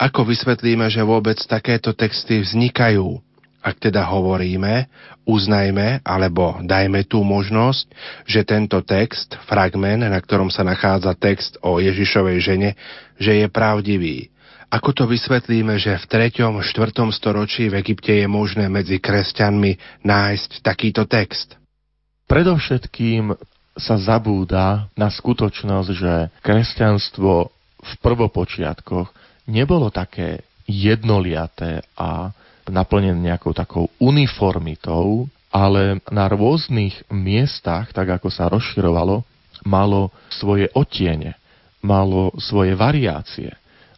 Ako 0.00 0.26
vysvetlíme, 0.26 0.90
že 0.90 1.06
vôbec 1.06 1.38
takéto 1.46 1.94
texty 1.94 2.42
vznikajú? 2.42 3.22
Ak 3.60 3.76
teda 3.76 4.08
hovoríme, 4.08 4.88
uznajme 5.28 6.00
alebo 6.00 6.56
dajme 6.64 7.04
tú 7.04 7.20
možnosť, 7.20 7.84
že 8.24 8.40
tento 8.40 8.80
text, 8.80 9.36
fragment, 9.44 10.00
na 10.00 10.16
ktorom 10.16 10.48
sa 10.48 10.64
nachádza 10.64 11.12
text 11.12 11.60
o 11.60 11.76
Ježišovej 11.76 12.38
žene, 12.40 12.70
že 13.20 13.44
je 13.44 13.46
pravdivý. 13.52 14.32
Ako 14.70 14.94
to 14.94 15.10
vysvetlíme, 15.10 15.82
že 15.82 15.98
v 15.98 16.30
3. 16.30 16.62
4. 16.62 16.62
storočí 17.10 17.66
v 17.66 17.82
Egypte 17.82 18.14
je 18.14 18.30
možné 18.30 18.70
medzi 18.70 19.02
kresťanmi 19.02 20.02
nájsť 20.06 20.62
takýto 20.62 21.10
text? 21.10 21.58
Predovšetkým 22.30 23.34
sa 23.74 23.98
zabúda 23.98 24.86
na 24.94 25.10
skutočnosť, 25.10 25.90
že 25.90 26.30
kresťanstvo 26.46 27.50
v 27.82 27.92
prvopočiatkoch 27.98 29.10
nebolo 29.50 29.90
také 29.90 30.46
jednoliaté 30.70 31.82
a 31.98 32.30
naplnené 32.70 33.34
nejakou 33.34 33.50
takou 33.50 33.90
uniformitou, 33.98 35.26
ale 35.50 35.98
na 36.14 36.30
rôznych 36.30 37.10
miestach, 37.10 37.90
tak 37.90 38.06
ako 38.06 38.30
sa 38.30 38.46
rozširovalo, 38.46 39.26
malo 39.66 40.14
svoje 40.30 40.70
otiene, 40.78 41.34
malo 41.82 42.30
svoje 42.38 42.78
variácie. 42.78 43.50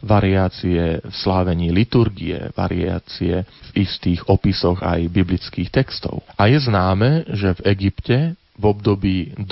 Variácie 0.03 0.99
v 0.99 1.15
slávení 1.15 1.71
liturgie, 1.71 2.51
variácie 2.51 3.47
v 3.71 3.87
istých 3.87 4.27
opisoch 4.27 4.83
aj 4.83 5.07
biblických 5.07 5.71
textov. 5.71 6.27
A 6.35 6.51
je 6.51 6.59
známe, 6.59 7.23
že 7.31 7.55
v 7.55 7.71
Egypte 7.71 8.17
v 8.59 8.63
období 8.67 9.33
2. 9.39 9.47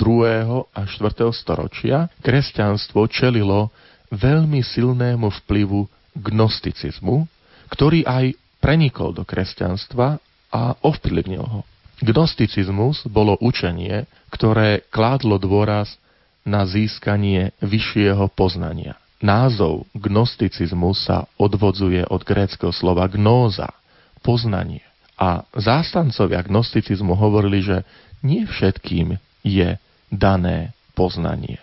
a 0.76 0.80
4. 0.84 1.32
storočia 1.32 2.12
kresťanstvo 2.20 3.08
čelilo 3.08 3.72
veľmi 4.12 4.60
silnému 4.60 5.32
vplyvu 5.42 5.88
gnosticizmu, 6.20 7.24
ktorý 7.72 8.04
aj 8.04 8.36
prenikol 8.60 9.16
do 9.16 9.24
kresťanstva 9.24 10.20
a 10.52 10.76
ovplyvnil 10.84 11.42
ho. 11.42 11.60
Gnosticizmus 12.04 13.08
bolo 13.08 13.40
učenie, 13.40 14.04
ktoré 14.28 14.84
kládlo 14.92 15.40
dôraz 15.40 15.96
na 16.42 16.66
získanie 16.66 17.54
vyššieho 17.62 18.26
poznania. 18.34 19.01
Názov 19.22 19.86
gnosticizmu 19.94 20.98
sa 20.98 21.30
odvodzuje 21.38 22.02
od 22.10 22.26
gréckého 22.26 22.74
slova 22.74 23.06
gnóza, 23.06 23.70
poznanie. 24.18 24.82
A 25.14 25.46
zástancovia 25.54 26.42
gnosticizmu 26.42 27.14
hovorili, 27.14 27.62
že 27.62 27.86
nie 28.26 28.42
všetkým 28.42 29.14
je 29.46 29.78
dané 30.10 30.74
poznanie, 30.98 31.62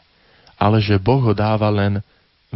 ale 0.55 0.79
že 0.79 0.95
Boh 0.95 1.19
ho 1.19 1.35
dáva 1.35 1.67
len 1.67 1.99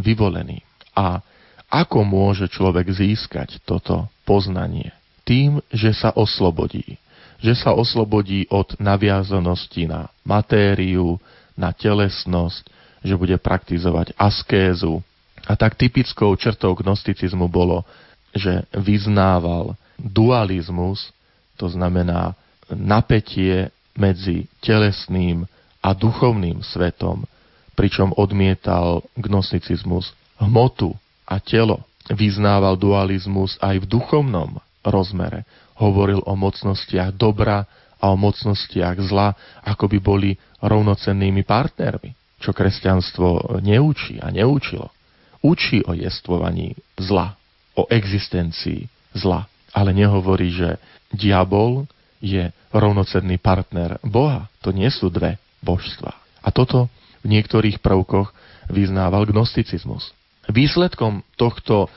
vyvolený. 0.00 0.64
A 0.96 1.20
ako 1.68 2.06
môže 2.06 2.48
človek 2.48 2.88
získať 2.88 3.60
toto 3.68 4.08
poznanie? 4.24 4.92
Tým, 5.28 5.60
že 5.68 5.92
sa 5.92 6.12
oslobodí. 6.16 6.96
Že 7.44 7.52
sa 7.60 7.70
oslobodí 7.76 8.48
od 8.48 8.76
naviazanosti 8.80 9.84
na 9.84 10.08
matériu, 10.24 11.20
na 11.52 11.76
telesnosť, 11.76 12.72
že 13.04 13.14
bude 13.14 13.36
praktizovať 13.36 14.16
askézu. 14.16 15.04
A 15.44 15.54
tak 15.60 15.76
typickou 15.76 16.32
črtou 16.40 16.72
gnosticizmu 16.72 17.52
bolo, 17.52 17.84
že 18.32 18.64
vyznával 18.72 19.76
dualizmus, 20.00 21.12
to 21.60 21.68
znamená 21.68 22.32
napätie 22.72 23.68
medzi 23.94 24.48
telesným 24.64 25.44
a 25.84 25.92
duchovným 25.92 26.64
svetom, 26.64 27.28
pričom 27.76 28.16
odmietal 28.16 29.04
gnosticizmus 29.20 30.16
hmotu 30.40 30.96
a 31.28 31.38
telo. 31.38 31.84
Vyznával 32.08 32.80
dualizmus 32.80 33.60
aj 33.60 33.84
v 33.84 33.86
duchovnom 33.88 34.60
rozmere. 34.84 35.44
Hovoril 35.76 36.20
o 36.24 36.36
mocnostiach 36.36 37.12
dobra 37.16 37.64
a 38.00 38.12
o 38.12 38.16
mocnostiach 38.16 38.96
zla, 39.08 39.32
ako 39.64 39.88
by 39.88 39.98
boli 40.00 40.30
rovnocennými 40.60 41.44
partnermi, 41.44 42.12
čo 42.44 42.52
kresťanstvo 42.52 43.58
neučí 43.64 44.20
a 44.20 44.28
neučilo. 44.28 44.92
Učí 45.40 45.80
o 45.88 45.96
jestvovaní 45.96 46.76
zla, 47.00 47.40
o 47.72 47.88
existencii 47.88 48.84
zla, 49.16 49.48
ale 49.72 49.96
nehovorí, 49.96 50.52
že 50.52 50.76
diabol 51.08 51.88
je 52.20 52.52
rovnocenný 52.72 53.40
partner 53.40 53.96
Boha. 54.04 54.52
To 54.60 54.72
nie 54.72 54.88
sú 54.92 55.08
dve 55.08 55.40
božstva. 55.64 56.12
A 56.44 56.48
toto 56.52 56.92
v 57.24 57.32
niektorých 57.32 57.80
prvkoch 57.80 58.32
vyznával 58.68 59.24
gnosticizmus. 59.28 60.12
Výsledkom 60.48 61.24
tohto 61.40 61.88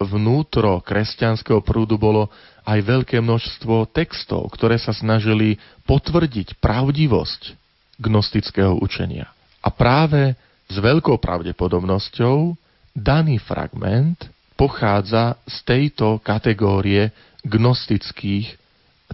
vnútro 0.00 0.80
kresťanského 0.80 1.60
prúdu 1.60 2.00
bolo 2.00 2.32
aj 2.64 2.80
veľké 2.80 3.20
množstvo 3.20 3.92
textov, 3.92 4.48
ktoré 4.56 4.80
sa 4.80 4.96
snažili 4.96 5.60
potvrdiť 5.84 6.56
pravdivosť 6.60 7.56
gnostického 8.00 8.80
učenia. 8.80 9.28
A 9.60 9.68
práve 9.68 10.34
s 10.70 10.76
veľkou 10.78 11.18
pravdepodobnosťou 11.18 12.54
daný 12.96 13.38
fragment 13.42 14.30
pochádza 14.54 15.40
z 15.48 15.56
tejto 15.64 16.20
kategórie 16.20 17.10
gnostických 17.44 18.56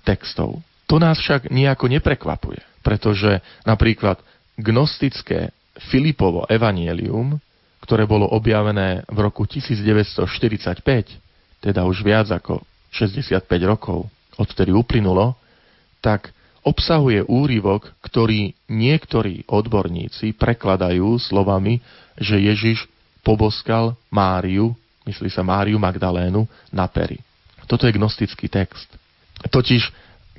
textov. 0.02 0.60
To 0.86 1.02
nás 1.02 1.18
však 1.18 1.50
nejako 1.50 1.90
neprekvapuje, 1.90 2.62
pretože 2.82 3.42
napríklad 3.66 4.18
gnostické 4.58 5.50
Filipovo 5.90 6.46
evanielium, 6.46 7.38
ktoré 7.82 8.06
bolo 8.08 8.26
objavené 8.30 9.06
v 9.06 9.18
roku 9.22 9.46
1945, 9.46 10.82
teda 11.62 11.80
už 11.86 12.02
viac 12.02 12.30
ako 12.30 12.62
65 12.94 13.46
rokov, 13.66 14.06
odtedy 14.38 14.72
uplynulo, 14.72 15.36
tak 16.00 16.32
obsahuje 16.66 17.22
úryvok, 17.22 17.94
ktorý 18.02 18.50
niektorí 18.66 19.46
odborníci 19.46 20.34
prekladajú 20.34 21.14
slovami, 21.22 21.78
že 22.18 22.42
Ježiš 22.42 22.90
poboskal 23.22 23.94
Máriu, 24.10 24.74
myslí 25.06 25.30
sa 25.30 25.46
Máriu 25.46 25.78
Magdalénu, 25.78 26.50
na 26.74 26.90
pery. 26.90 27.22
Toto 27.70 27.86
je 27.86 27.94
gnostický 27.94 28.50
text. 28.50 28.90
Totiž, 29.46 29.82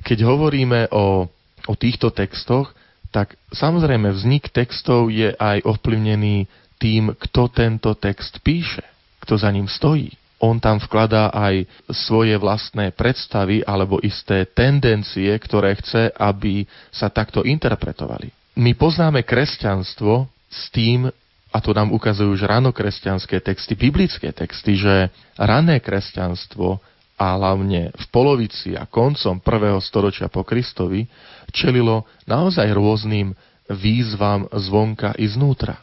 keď 0.04 0.18
hovoríme 0.28 0.92
o, 0.92 1.24
o 1.64 1.74
týchto 1.76 2.12
textoch, 2.12 2.76
tak 3.08 3.40
samozrejme 3.52 4.12
vznik 4.12 4.52
textov 4.52 5.08
je 5.08 5.32
aj 5.32 5.64
ovplyvnený 5.64 6.44
tým, 6.76 7.16
kto 7.16 7.48
tento 7.48 7.96
text 7.96 8.40
píše, 8.44 8.84
kto 9.24 9.40
za 9.40 9.48
ním 9.48 9.64
stojí. 9.64 10.12
On 10.38 10.62
tam 10.62 10.78
vkladá 10.78 11.34
aj 11.34 11.66
svoje 11.90 12.38
vlastné 12.38 12.94
predstavy 12.94 13.66
alebo 13.66 13.98
isté 13.98 14.46
tendencie, 14.46 15.34
ktoré 15.34 15.74
chce, 15.74 16.14
aby 16.14 16.62
sa 16.94 17.10
takto 17.10 17.42
interpretovali. 17.42 18.30
My 18.58 18.74
poznáme 18.78 19.26
kresťanstvo 19.26 20.30
s 20.46 20.62
tým, 20.70 21.10
a 21.48 21.58
to 21.58 21.74
nám 21.74 21.90
ukazujú 21.90 22.38
už 22.38 22.46
ranokresťanské 22.46 23.42
texty, 23.42 23.74
biblické 23.74 24.30
texty, 24.30 24.78
že 24.78 25.10
rané 25.34 25.82
kresťanstvo 25.82 26.78
a 27.18 27.26
hlavne 27.34 27.90
v 27.90 28.04
polovici 28.14 28.78
a 28.78 28.86
koncom 28.86 29.42
prvého 29.42 29.82
storočia 29.82 30.30
po 30.30 30.46
Kristovi 30.46 31.02
čelilo 31.50 32.06
naozaj 32.30 32.70
rôznym 32.70 33.34
výzvam 33.66 34.46
zvonka 34.54 35.18
i 35.18 35.26
znútra. 35.26 35.82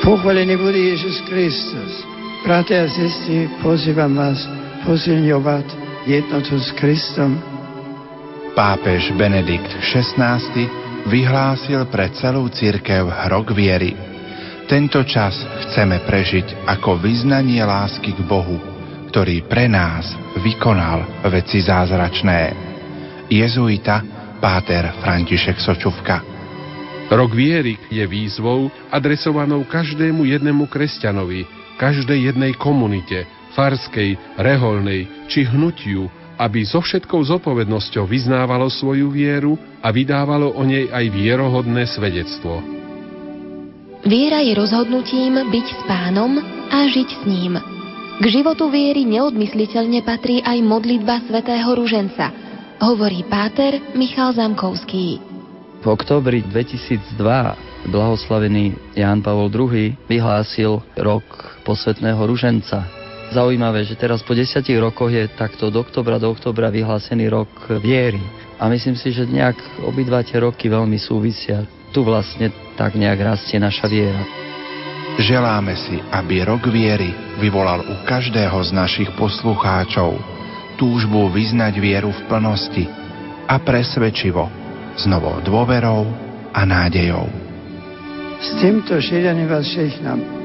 Pochválený 0.00 0.56
bude 0.56 0.80
Ježiš 0.80 1.22
Kristus. 1.28 1.92
Bratia 2.44 2.84
a 2.84 2.88
sestry, 2.88 3.48
pozývam 3.60 4.16
vás 4.16 4.40
posilňovať 4.88 5.66
jednotu 6.08 6.56
s 6.56 6.72
Kristom. 6.76 7.36
Pápež 8.56 9.12
Benedikt 9.14 9.70
XVI 9.80 10.40
vyhlásil 11.08 11.84
pre 11.92 12.08
celú 12.16 12.48
církev 12.48 13.08
rok 13.28 13.52
viery– 13.52 13.92
tento 14.70 15.02
čas 15.02 15.34
chceme 15.66 15.98
prežiť 16.06 16.62
ako 16.62 17.02
vyznanie 17.02 17.58
lásky 17.58 18.14
k 18.14 18.22
Bohu, 18.22 18.54
ktorý 19.10 19.42
pre 19.50 19.66
nás 19.66 20.14
vykonal 20.46 21.26
veci 21.26 21.58
zázračné. 21.58 22.54
Jezuita 23.26 23.98
Páter 24.38 24.94
František 25.02 25.58
Sočuvka 25.58 26.29
Rok 27.10 27.34
viery 27.34 27.74
je 27.90 28.06
výzvou 28.06 28.70
adresovanou 28.86 29.66
každému 29.66 30.30
jednému 30.30 30.70
kresťanovi, 30.70 31.42
každej 31.74 32.30
jednej 32.30 32.54
komunite, 32.54 33.26
farskej, 33.58 34.14
reholnej 34.38 35.10
či 35.26 35.42
hnutiu, 35.42 36.06
aby 36.38 36.62
so 36.62 36.78
všetkou 36.78 37.18
zodpovednosťou 37.26 38.06
vyznávalo 38.06 38.70
svoju 38.70 39.10
vieru 39.10 39.58
a 39.82 39.90
vydávalo 39.90 40.54
o 40.54 40.62
nej 40.62 40.86
aj 40.86 41.04
vierohodné 41.10 41.82
svedectvo. 41.90 42.62
Viera 44.06 44.40
je 44.40 44.56
rozhodnutím 44.56 45.36
byť 45.50 45.66
s 45.66 45.80
pánom 45.84 46.40
a 46.70 46.78
žiť 46.88 47.08
s 47.10 47.22
ním. 47.26 47.58
K 48.20 48.24
životu 48.30 48.70
viery 48.70 49.04
neodmysliteľne 49.04 50.00
patrí 50.06 50.40
aj 50.40 50.62
modlitba 50.62 51.26
svätého 51.28 51.74
Ruženca, 51.74 52.32
hovorí 52.80 53.26
páter 53.28 53.82
Michal 53.92 54.32
Zamkovský. 54.32 55.29
V 55.80 55.88
oktobri 55.88 56.44
2002 56.44 57.16
blahoslavený 57.88 58.76
Ján 58.92 59.24
Pavol 59.24 59.48
II 59.48 59.96
vyhlásil 60.12 60.84
rok 61.00 61.24
posvetného 61.64 62.20
ruženca. 62.20 62.84
Zaujímavé, 63.32 63.88
že 63.88 63.96
teraz 63.96 64.20
po 64.20 64.36
desiatich 64.36 64.76
rokoch 64.76 65.08
je 65.08 65.24
takto 65.32 65.72
do 65.72 65.80
oktobra 65.80 66.20
do 66.20 66.28
oktobra 66.28 66.68
vyhlásený 66.68 67.32
rok 67.32 67.48
viery. 67.80 68.20
A 68.60 68.68
myslím 68.68 68.92
si, 68.92 69.08
že 69.08 69.24
nejak 69.24 69.56
obidva 69.88 70.20
tie 70.20 70.44
roky 70.44 70.68
veľmi 70.68 71.00
súvisia. 71.00 71.64
Tu 71.96 72.04
vlastne 72.04 72.52
tak 72.76 72.92
nejak 72.92 73.16
rastie 73.16 73.56
naša 73.56 73.88
viera. 73.88 74.20
Želáme 75.16 75.72
si, 75.80 75.96
aby 76.12 76.44
rok 76.44 76.68
viery 76.68 77.40
vyvolal 77.40 77.88
u 77.88 78.04
každého 78.04 78.60
z 78.68 78.70
našich 78.76 79.10
poslucháčov 79.16 80.12
túžbu 80.76 81.32
vyznať 81.32 81.74
vieru 81.80 82.12
v 82.12 82.20
plnosti 82.28 82.84
a 83.48 83.56
presvedčivo, 83.56 84.59
s 85.00 85.08
novou 85.08 85.40
dôverou 85.40 86.04
a 86.52 86.64
nádejou. 86.68 87.24
S 88.40 88.52
týmto 88.60 89.00
šírením 89.00 89.48
vás 89.48 89.64
všechnám 89.64 90.39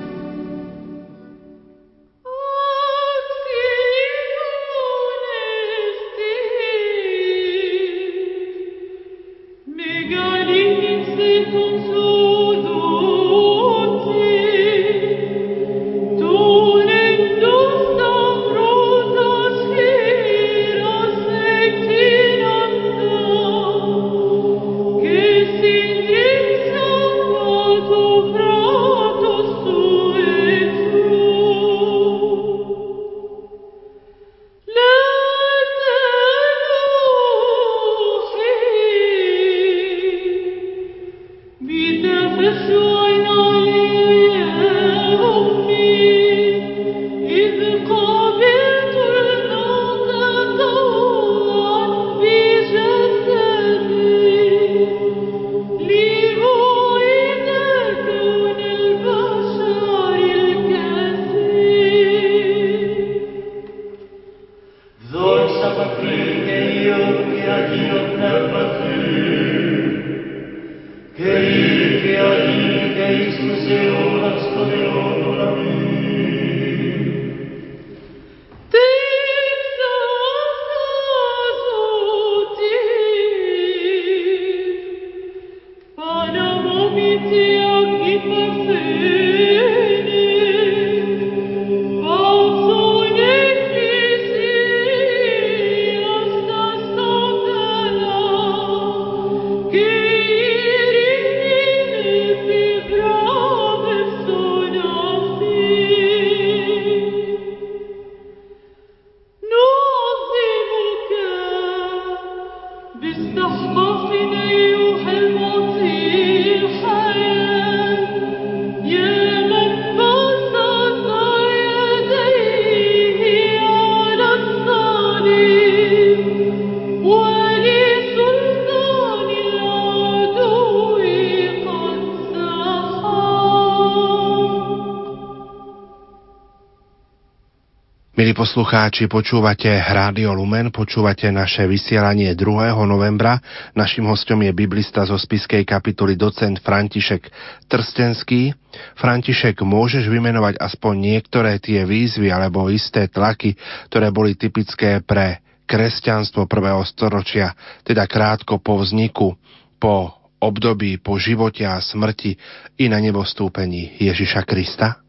poslucháči, 138.56 139.12
počúvate 139.12 139.68
Rádio 139.68 140.32
Lumen, 140.32 140.72
počúvate 140.72 141.28
naše 141.28 141.68
vysielanie 141.68 142.32
2. 142.40 142.72
novembra. 142.88 143.36
Našim 143.76 144.08
hostom 144.08 144.48
je 144.48 144.56
biblista 144.56 145.04
zo 145.04 145.20
spiskej 145.20 145.68
kapituly 145.68 146.16
docent 146.16 146.64
František 146.64 147.28
Trstenský. 147.68 148.56
František, 148.96 149.60
môžeš 149.60 150.08
vymenovať 150.08 150.56
aspoň 150.56 150.94
niektoré 150.96 151.60
tie 151.60 151.84
výzvy 151.84 152.32
alebo 152.32 152.72
isté 152.72 153.12
tlaky, 153.12 153.60
ktoré 153.92 154.16
boli 154.16 154.40
typické 154.40 155.04
pre 155.04 155.44
kresťanstvo 155.68 156.48
prvého 156.48 156.80
storočia, 156.88 157.52
teda 157.84 158.08
krátko 158.08 158.64
po 158.64 158.80
vzniku, 158.80 159.36
po 159.76 160.16
období, 160.40 161.04
po 161.04 161.20
živote 161.20 161.68
a 161.68 161.76
smrti 161.84 162.40
i 162.80 162.88
na 162.88 163.04
nebostúpení 163.04 164.00
Ježiša 164.00 164.48
Krista? 164.48 165.05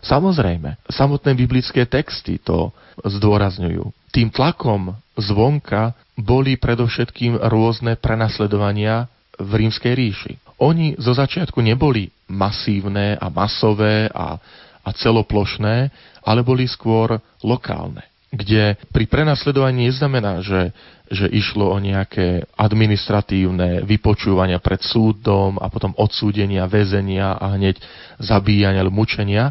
Samozrejme, 0.00 0.80
samotné 0.88 1.36
biblické 1.36 1.84
texty 1.84 2.40
to 2.40 2.72
zdôrazňujú. 3.04 3.92
Tým 4.10 4.32
tlakom 4.32 4.96
zvonka 5.16 5.92
boli 6.16 6.56
predovšetkým 6.56 7.36
rôzne 7.36 8.00
prenasledovania 8.00 9.08
v 9.36 9.64
rímskej 9.64 9.92
ríši. 9.92 10.34
Oni 10.60 10.92
zo 11.00 11.16
začiatku 11.16 11.60
neboli 11.64 12.12
masívne 12.28 13.16
a 13.16 13.32
masové 13.32 14.08
a, 14.12 14.36
a 14.84 14.88
celoplošné, 14.92 15.88
ale 16.24 16.40
boli 16.44 16.68
skôr 16.68 17.16
lokálne 17.40 18.04
kde 18.30 18.78
pri 18.94 19.10
prenasledovaní 19.10 19.90
neznamená, 19.90 20.38
že, 20.38 20.70
že 21.10 21.26
išlo 21.26 21.66
o 21.66 21.78
nejaké 21.82 22.46
administratívne 22.54 23.82
vypočúvania 23.82 24.62
pred 24.62 24.78
súdom 24.86 25.58
a 25.58 25.66
potom 25.66 25.90
odsúdenia, 25.98 26.70
väzenia 26.70 27.34
a 27.34 27.58
hneď 27.58 27.82
zabíjania 28.22 28.86
alebo 28.86 29.02
mučenia, 29.02 29.50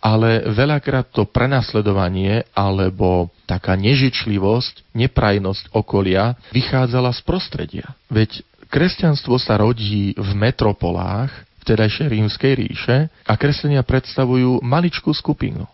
ale 0.00 0.44
veľakrát 0.52 1.10
to 1.10 1.24
prenasledovanie 1.26 2.44
alebo 2.52 3.32
taká 3.48 3.74
nežičlivosť, 3.74 4.94
neprajnosť 4.94 5.72
okolia 5.72 6.36
vychádzala 6.52 7.10
z 7.16 7.20
prostredia. 7.24 7.86
Veď 8.12 8.44
kresťanstvo 8.68 9.40
sa 9.40 9.56
rodí 9.58 10.12
v 10.14 10.30
metropolách 10.36 11.32
vtedajšej 11.64 12.06
rímskej 12.12 12.52
ríše 12.54 12.96
a 13.26 13.32
kresťania 13.34 13.82
predstavujú 13.82 14.62
maličkú 14.62 15.10
skupinu. 15.10 15.66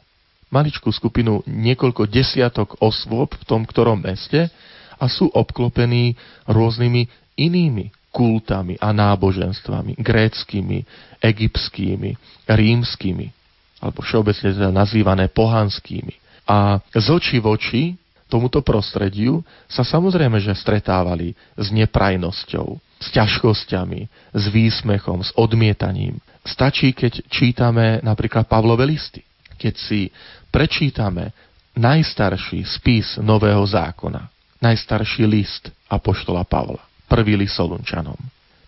Maličkú 0.52 0.92
skupinu 0.92 1.44
niekoľko 1.48 2.08
desiatok 2.08 2.76
osôb 2.80 3.36
v 3.36 3.44
tom 3.44 3.64
ktorom 3.64 4.00
meste 4.00 4.48
a 4.96 5.04
sú 5.08 5.28
obklopení 5.32 6.16
rôznymi 6.48 7.08
inými 7.40 7.92
kultami 8.12 8.76
a 8.76 8.92
náboženstvami, 8.92 9.96
gréckými, 9.96 10.84
egyptskými, 11.24 12.10
rímskymi 12.44 13.41
alebo 13.82 13.98
všeobecne 14.06 14.54
teda 14.54 14.70
nazývané 14.70 15.26
pohanskými. 15.26 16.14
A 16.46 16.78
z 16.94 17.06
očí 17.10 17.42
v 17.42 17.50
oči 17.50 17.82
tomuto 18.30 18.62
prostrediu 18.62 19.42
sa 19.66 19.82
samozrejme, 19.82 20.38
že 20.38 20.54
stretávali 20.54 21.34
s 21.58 21.68
neprajnosťou, 21.74 22.78
s 23.02 23.06
ťažkosťami, 23.10 24.00
s 24.32 24.44
výsmechom, 24.48 25.20
s 25.26 25.34
odmietaním. 25.34 26.22
Stačí, 26.46 26.94
keď 26.94 27.26
čítame 27.26 27.98
napríklad 28.00 28.46
Pavlové 28.46 28.86
listy. 28.86 29.26
Keď 29.58 29.74
si 29.76 30.08
prečítame 30.48 31.34
najstarší 31.76 32.64
spis 32.64 33.18
Nového 33.18 33.62
zákona, 33.66 34.30
najstarší 34.62 35.26
list 35.26 35.68
Apoštola 35.90 36.46
Pavla, 36.46 36.82
prvý 37.10 37.36
list 37.36 37.58
Solunčanom, 37.58 38.18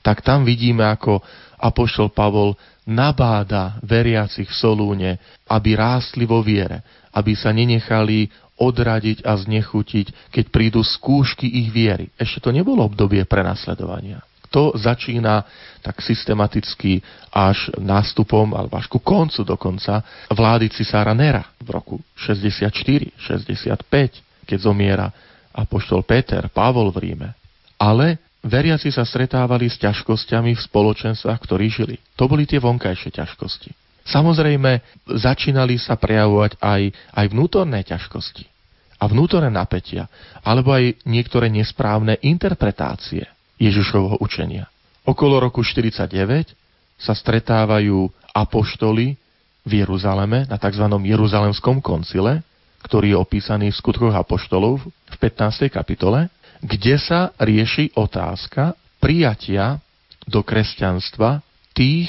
tak 0.05 0.21
tam 0.21 0.45
vidíme, 0.45 0.85
ako 0.85 1.25
Apoštol 1.59 2.11
Pavol 2.11 2.57
nabáda 2.85 3.81
veriacich 3.81 4.49
v 4.49 4.59
Solúne, 4.59 5.11
aby 5.49 5.75
rástli 5.75 6.29
vo 6.29 6.45
viere, 6.45 6.85
aby 7.17 7.33
sa 7.33 7.55
nenechali 7.55 8.29
odradiť 8.55 9.27
a 9.27 9.35
znechutiť, 9.35 10.31
keď 10.31 10.45
prídu 10.51 10.81
skúšky 10.85 11.49
ich 11.49 11.75
viery. 11.75 12.11
Ešte 12.15 12.49
to 12.49 12.51
nebolo 12.55 12.87
obdobie 12.87 13.27
prenasledovania. 13.27 14.23
to 14.55 14.71
začína 14.79 15.43
tak 15.83 15.99
systematicky 15.99 17.03
až 17.35 17.75
nástupom, 17.75 18.55
alebo 18.55 18.79
až 18.79 18.87
ku 18.87 19.03
koncu 19.03 19.43
dokonca, 19.43 19.99
vlády 20.31 20.71
cisára 20.71 21.11
Nera 21.11 21.43
v 21.59 21.75
roku 21.75 21.99
64, 22.15 22.71
65, 23.19 24.47
keď 24.47 24.59
zomiera 24.63 25.11
apoštol 25.51 26.07
Peter, 26.07 26.47
Pavol 26.55 26.95
v 26.95 26.99
Ríme. 27.03 27.29
Ale 27.75 28.23
veriaci 28.45 28.93
sa 28.93 29.03
stretávali 29.09 29.73
s 29.73 29.81
ťažkosťami 29.81 30.53
v 30.53 30.65
spoločenstvách, 30.69 31.41
ktorí 31.41 31.67
žili. 31.73 31.97
To 32.21 32.29
boli 32.29 32.45
tie 32.45 32.61
vonkajšie 32.61 33.11
ťažkosti. 33.17 33.73
Samozrejme, 34.05 34.85
začínali 35.17 35.81
sa 35.81 35.97
prejavovať 35.97 36.61
aj, 36.61 36.83
aj 36.93 37.27
vnútorné 37.33 37.81
ťažkosti 37.89 38.45
a 39.01 39.05
vnútorné 39.09 39.49
napätia, 39.49 40.07
alebo 40.45 40.77
aj 40.77 41.01
niektoré 41.09 41.49
nesprávne 41.49 42.21
interpretácie 42.21 43.25
Ježišovho 43.57 44.21
učenia. 44.21 44.69
Okolo 45.09 45.41
roku 45.41 45.65
49 45.65 46.53
sa 47.01 47.13
stretávajú 47.17 48.09
apoštoli 48.33 49.17
v 49.65 49.71
Jeruzaleme 49.81 50.45
na 50.45 50.61
tzv. 50.61 50.85
Jeruzalemskom 50.85 51.81
koncile, 51.81 52.45
ktorý 52.85 53.17
je 53.17 53.19
opísaný 53.19 53.73
v 53.73 53.81
skutkoch 53.81 54.13
apoštolov 54.13 54.85
v 54.85 55.17
15. 55.17 55.73
kapitole, 55.73 56.29
kde 56.65 56.97
sa 56.97 57.37
rieši 57.37 57.93
otázka 57.93 58.73
prijatia 58.97 59.85
do 60.25 60.41
kresťanstva 60.41 61.45
tých, 61.77 62.09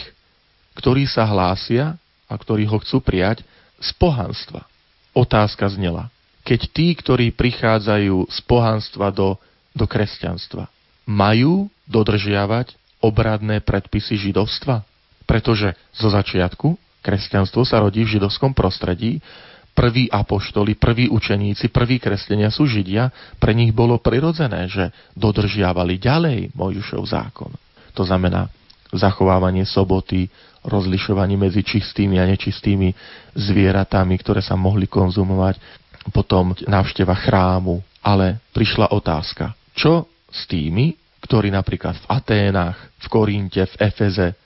ktorí 0.79 1.03
sa 1.03 1.27
hlásia 1.27 1.99
a 2.31 2.33
ktorí 2.39 2.63
ho 2.63 2.79
chcú 2.79 3.03
prijať 3.03 3.43
z 3.83 3.91
pohanstva. 3.99 4.63
Otázka 5.11 5.67
znela, 5.67 6.07
keď 6.47 6.71
tí, 6.71 6.95
ktorí 6.95 7.35
prichádzajú 7.35 8.31
z 8.31 8.39
pohanstva 8.47 9.11
do, 9.11 9.35
do 9.75 9.83
kresťanstva, 9.83 10.71
majú 11.03 11.67
dodržiavať 11.83 12.79
obradné 13.03 13.59
predpisy 13.59 14.31
židovstva? 14.31 14.87
Pretože 15.27 15.75
zo 15.91 16.07
začiatku 16.07 16.79
kresťanstvo 17.03 17.67
sa 17.67 17.83
rodí 17.83 18.07
v 18.07 18.17
židovskom 18.17 18.55
prostredí, 18.55 19.19
prví 19.75 20.07
apoštoli, 20.07 20.79
prví 20.79 21.11
učeníci, 21.11 21.67
prví 21.67 21.99
kresťania 21.99 22.47
sú 22.47 22.63
židia, 22.63 23.11
pre 23.37 23.51
nich 23.51 23.75
bolo 23.75 23.99
prirodzené, 23.99 24.71
že 24.71 24.89
dodržiavali 25.13 25.99
ďalej 25.99 26.55
Mojžišov 26.55 27.03
zákon. 27.03 27.51
To 27.93 28.07
znamená 28.07 28.47
zachovávanie 28.95 29.67
soboty, 29.67 30.31
rozlišovanie 30.63 31.35
medzi 31.35 31.61
čistými 31.61 32.17
a 32.17 32.25
nečistými 32.25 32.95
zvieratami, 33.35 34.15
ktoré 34.17 34.39
sa 34.39 34.55
mohli 34.55 34.87
konzumovať, 34.87 35.59
potom 36.09 36.55
návšteva 36.65 37.13
chrámu, 37.13 37.83
ale 37.99 38.39
prišla 38.55 38.95
otázka, 38.95 39.53
čo 39.75 40.07
s 40.31 40.47
tými, 40.47 40.95
ktorí 41.25 41.49
napríklad 41.49 41.97
v 41.99 42.09
Aténach, 42.09 42.77
v 43.01 43.05
Korinte, 43.09 43.65
v 43.65 43.75
Efeze 43.81 44.37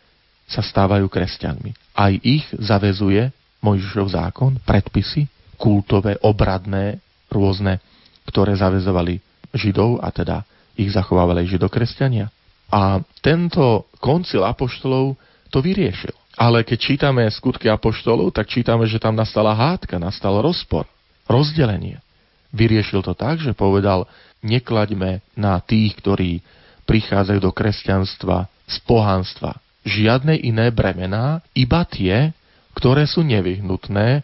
sa 0.50 0.64
stávajú 0.64 1.06
kresťanmi. 1.12 1.94
Aj 1.94 2.14
ich 2.24 2.48
zavezuje 2.56 3.30
Mojžišov 3.60 4.08
zákon, 4.16 4.60
predpisy, 4.64 5.28
kultové, 5.60 6.16
obradné, 6.24 7.04
rôzne, 7.28 7.84
ktoré 8.26 8.56
zavezovali 8.56 9.20
Židov 9.52 10.00
a 10.00 10.14
teda 10.14 10.46
ich 10.80 10.94
zachovávali 10.94 11.44
židokresťania. 11.50 12.32
A 12.70 13.02
tento 13.20 13.90
koncil 14.00 14.46
apoštolov 14.46 15.18
to 15.52 15.60
vyriešil. 15.60 16.14
Ale 16.40 16.64
keď 16.64 16.78
čítame 16.80 17.28
skutky 17.28 17.68
apoštolov, 17.68 18.32
tak 18.32 18.48
čítame, 18.48 18.88
že 18.88 19.02
tam 19.02 19.18
nastala 19.18 19.52
hádka, 19.52 20.00
nastal 20.00 20.40
rozpor 20.40 20.88
rozdelenie. 21.30 22.02
Vyriešil 22.50 23.06
to 23.06 23.14
tak, 23.14 23.38
že 23.38 23.54
povedal, 23.54 24.10
neklaďme 24.42 25.22
na 25.38 25.62
tých, 25.62 25.94
ktorí 26.02 26.42
prichádzajú 26.90 27.40
do 27.44 27.52
kresťanstva 27.54 28.50
z 28.66 28.76
pohanstva 28.90 29.62
žiadne 29.86 30.36
iné 30.42 30.74
bremená, 30.74 31.46
iba 31.54 31.86
tie, 31.86 32.34
ktoré 32.78 33.06
sú 33.10 33.26
nevyhnutné, 33.26 34.22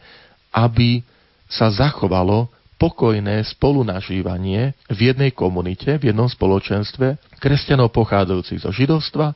aby 0.56 1.04
sa 1.50 1.70
zachovalo 1.70 2.50
pokojné 2.76 3.44
spolunažívanie 3.56 4.76
v 4.92 5.00
jednej 5.12 5.32
komunite, 5.32 5.96
v 5.96 6.12
jednom 6.12 6.28
spoločenstve 6.28 7.40
kresťanov 7.40 7.96
pochádzajúcich 7.96 8.68
zo 8.68 8.72
židovstva 8.72 9.32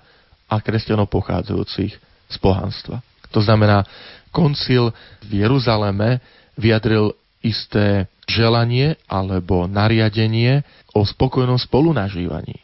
a 0.50 0.56
kresťanov 0.60 1.08
pochádzajúcich 1.08 1.94
z 2.30 2.36
pohanstva. 2.42 3.00
To 3.32 3.40
znamená, 3.40 3.86
koncil 4.36 4.92
v 5.24 5.46
Jeruzaleme 5.46 6.20
vyjadril 6.60 7.16
isté 7.40 8.12
želanie 8.28 9.00
alebo 9.08 9.70
nariadenie 9.70 10.68
o 10.92 11.08
spokojnom 11.08 11.56
spolunažívaní. 11.56 12.60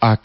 Ak 0.00 0.24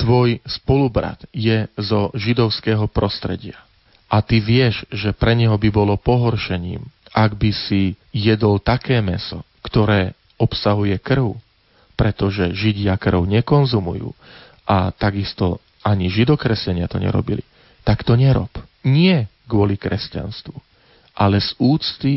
tvoj 0.00 0.40
spolubrat 0.48 1.20
je 1.34 1.68
zo 1.76 2.08
židovského 2.16 2.88
prostredia 2.88 3.67
a 4.08 4.24
ty 4.24 4.40
vieš, 4.40 4.88
že 4.88 5.12
pre 5.12 5.36
neho 5.36 5.54
by 5.60 5.68
bolo 5.68 6.00
pohoršením, 6.00 6.80
ak 7.12 7.36
by 7.36 7.50
si 7.52 7.96
jedol 8.12 8.60
také 8.60 9.04
meso, 9.04 9.44
ktoré 9.60 10.16
obsahuje 10.40 10.96
krv, 10.96 11.36
pretože 11.98 12.54
Židia 12.54 12.96
krv 12.96 13.28
nekonzumujú 13.28 14.14
a 14.64 14.94
takisto 14.94 15.60
ani 15.84 16.08
židokresenia 16.08 16.88
to 16.88 17.00
nerobili, 17.00 17.44
tak 17.84 18.04
to 18.06 18.14
nerob. 18.14 18.50
Nie 18.86 19.26
kvôli 19.48 19.80
kresťanstvu, 19.80 20.54
ale 21.16 21.40
z 21.42 21.50
úcty 21.58 22.12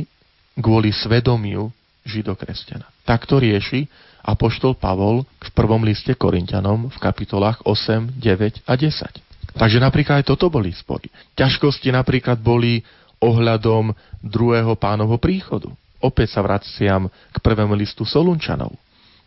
kvôli 0.60 0.92
svedomiu 0.94 1.72
židokresťana. 2.06 2.86
Tak 3.08 3.26
to 3.26 3.42
rieši 3.42 3.90
apoštol 4.22 4.78
Pavol 4.78 5.26
v 5.42 5.50
prvom 5.58 5.82
liste 5.82 6.14
Korintianom 6.14 6.94
v 6.94 6.98
kapitolách 7.02 7.66
8, 7.66 8.22
9 8.22 8.70
a 8.70 8.74
10. 8.78 9.31
Takže 9.56 9.84
napríklad 9.84 10.24
aj 10.24 10.30
toto 10.32 10.48
boli 10.48 10.72
spory. 10.72 11.12
Ťažkosti 11.36 11.92
napríklad 11.92 12.40
boli 12.40 12.84
ohľadom 13.22 13.94
druhého 14.24 14.74
pánovho 14.80 15.22
príchodu. 15.22 15.70
Opäť 16.02 16.34
sa 16.38 16.42
vraciam 16.42 17.08
k 17.08 17.38
prvému 17.38 17.78
listu 17.78 18.02
Solunčanov, 18.02 18.74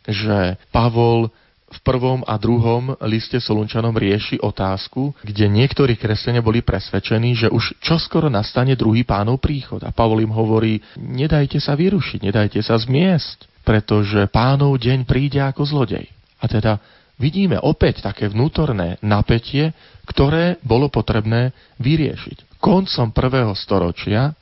že 0.02 0.58
Pavol 0.74 1.30
v 1.74 1.78
prvom 1.82 2.22
a 2.26 2.38
druhom 2.38 2.94
liste 3.06 3.42
Solunčanom 3.42 3.94
rieši 3.94 4.38
otázku, 4.38 5.14
kde 5.26 5.50
niektorí 5.50 5.98
kresťania 5.98 6.42
boli 6.42 6.62
presvedčení, 6.62 7.34
že 7.34 7.48
už 7.50 7.78
čoskoro 7.82 8.30
nastane 8.30 8.78
druhý 8.78 9.02
pánov 9.02 9.42
príchod. 9.42 9.82
A 9.82 9.90
Pavol 9.90 10.22
im 10.22 10.34
hovorí, 10.34 10.78
nedajte 10.98 11.58
sa 11.58 11.74
vyrušiť, 11.74 12.20
nedajte 12.30 12.62
sa 12.62 12.78
zmiesť, 12.78 13.66
pretože 13.66 14.30
pánov 14.30 14.78
deň 14.78 15.02
príde 15.02 15.42
ako 15.42 15.66
zlodej. 15.66 16.06
A 16.38 16.46
teda 16.46 16.78
vidíme 17.18 17.58
opäť 17.58 18.06
také 18.06 18.30
vnútorné 18.30 18.98
napätie, 19.02 19.74
ktoré 20.04 20.60
bolo 20.60 20.92
potrebné 20.92 21.52
vyriešiť. 21.80 22.60
Koncom 22.60 23.12
prvého 23.12 23.52
storočia 23.56 24.32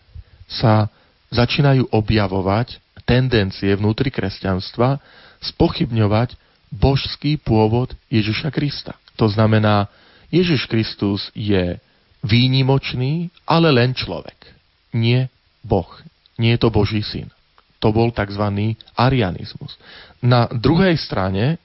sa 0.46 0.90
začínajú 1.32 1.90
objavovať 1.90 2.78
tendencie 3.02 3.72
vnútri 3.74 4.12
kresťanstva 4.12 5.00
spochybňovať 5.42 6.38
božský 6.70 7.40
pôvod 7.40 7.92
Ježiša 8.08 8.48
Krista. 8.54 8.94
To 9.18 9.26
znamená, 9.28 9.90
Ježiš 10.32 10.64
Kristus 10.64 11.28
je 11.36 11.76
výnimočný, 12.24 13.28
ale 13.44 13.68
len 13.74 13.92
človek. 13.92 14.38
Nie 14.94 15.28
Boh. 15.60 15.88
Nie 16.40 16.56
je 16.56 16.62
to 16.64 16.70
Boží 16.72 17.04
syn. 17.04 17.28
To 17.82 17.90
bol 17.90 18.14
tzv. 18.14 18.74
arianizmus. 18.94 19.74
Na 20.22 20.46
druhej 20.48 20.94
strane 20.96 21.58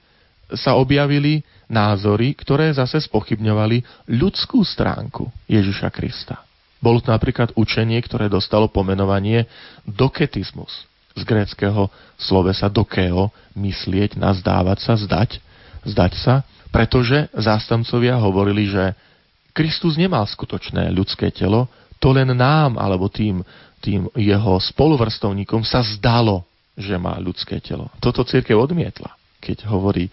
sa 0.56 0.76
objavili 0.76 1.44
názory, 1.68 2.32
ktoré 2.32 2.72
zase 2.72 3.04
spochybňovali 3.04 4.08
ľudskú 4.08 4.64
stránku 4.64 5.28
Ježiša 5.44 5.92
Krista. 5.92 6.40
Bolo 6.78 7.02
to 7.02 7.10
napríklad 7.10 7.52
učenie, 7.58 7.98
ktoré 8.00 8.30
dostalo 8.30 8.70
pomenovanie 8.70 9.44
doketizmus 9.84 10.86
z 11.18 11.22
gréckého 11.26 11.90
slovesa 12.14 12.70
dokeo, 12.70 13.34
myslieť, 13.58 14.14
nazdávať 14.14 14.78
sa, 14.86 14.94
zdať, 14.94 15.42
zdať 15.82 16.12
sa, 16.22 16.34
pretože 16.70 17.26
zástancovia 17.34 18.14
hovorili, 18.22 18.70
že 18.70 18.94
Kristus 19.50 19.98
nemal 19.98 20.22
skutočné 20.22 20.94
ľudské 20.94 21.34
telo, 21.34 21.66
to 21.98 22.14
len 22.14 22.30
nám, 22.30 22.78
alebo 22.78 23.10
tým, 23.10 23.42
tým 23.82 24.06
jeho 24.14 24.54
spoluvrstovníkom 24.62 25.66
sa 25.66 25.82
zdalo, 25.82 26.46
že 26.78 26.94
má 26.94 27.18
ľudské 27.18 27.58
telo. 27.58 27.90
Toto 27.98 28.22
církev 28.22 28.54
odmietla, 28.54 29.17
keď 29.38 29.66
hovorí, 29.70 30.10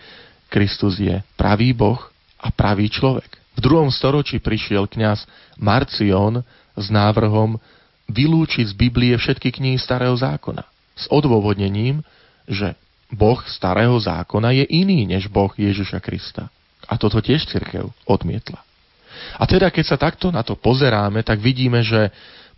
Kristus 0.50 1.02
je 1.02 1.20
pravý 1.36 1.74
Boh 1.74 2.00
a 2.40 2.54
pravý 2.54 2.88
človek. 2.88 3.28
V 3.56 3.60
druhom 3.64 3.90
storočí 3.90 4.38
prišiel 4.38 4.86
kňaz 4.86 5.26
Marcion 5.58 6.44
s 6.76 6.88
návrhom 6.92 7.58
vylúčiť 8.12 8.72
z 8.72 8.76
Biblie 8.76 9.16
všetky 9.18 9.50
knihy 9.50 9.80
Starého 9.82 10.14
zákona 10.14 10.76
s 10.96 11.06
odôvodnením, 11.12 12.02
že 12.48 12.74
Boh 13.12 13.38
starého 13.46 13.94
zákona 14.00 14.56
je 14.56 14.66
iný 14.72 15.06
než 15.06 15.28
Boh 15.28 15.52
Ježiša 15.52 16.00
Krista. 16.02 16.48
A 16.88 16.96
toto 16.96 17.20
tiež 17.20 17.46
cirkev 17.46 17.92
odmietla. 18.08 18.64
A 19.36 19.44
teda, 19.48 19.70
keď 19.70 19.86
sa 19.86 19.98
takto 20.00 20.32
na 20.32 20.42
to 20.42 20.56
pozeráme, 20.56 21.22
tak 21.22 21.40
vidíme, 21.40 21.84
že 21.84 22.10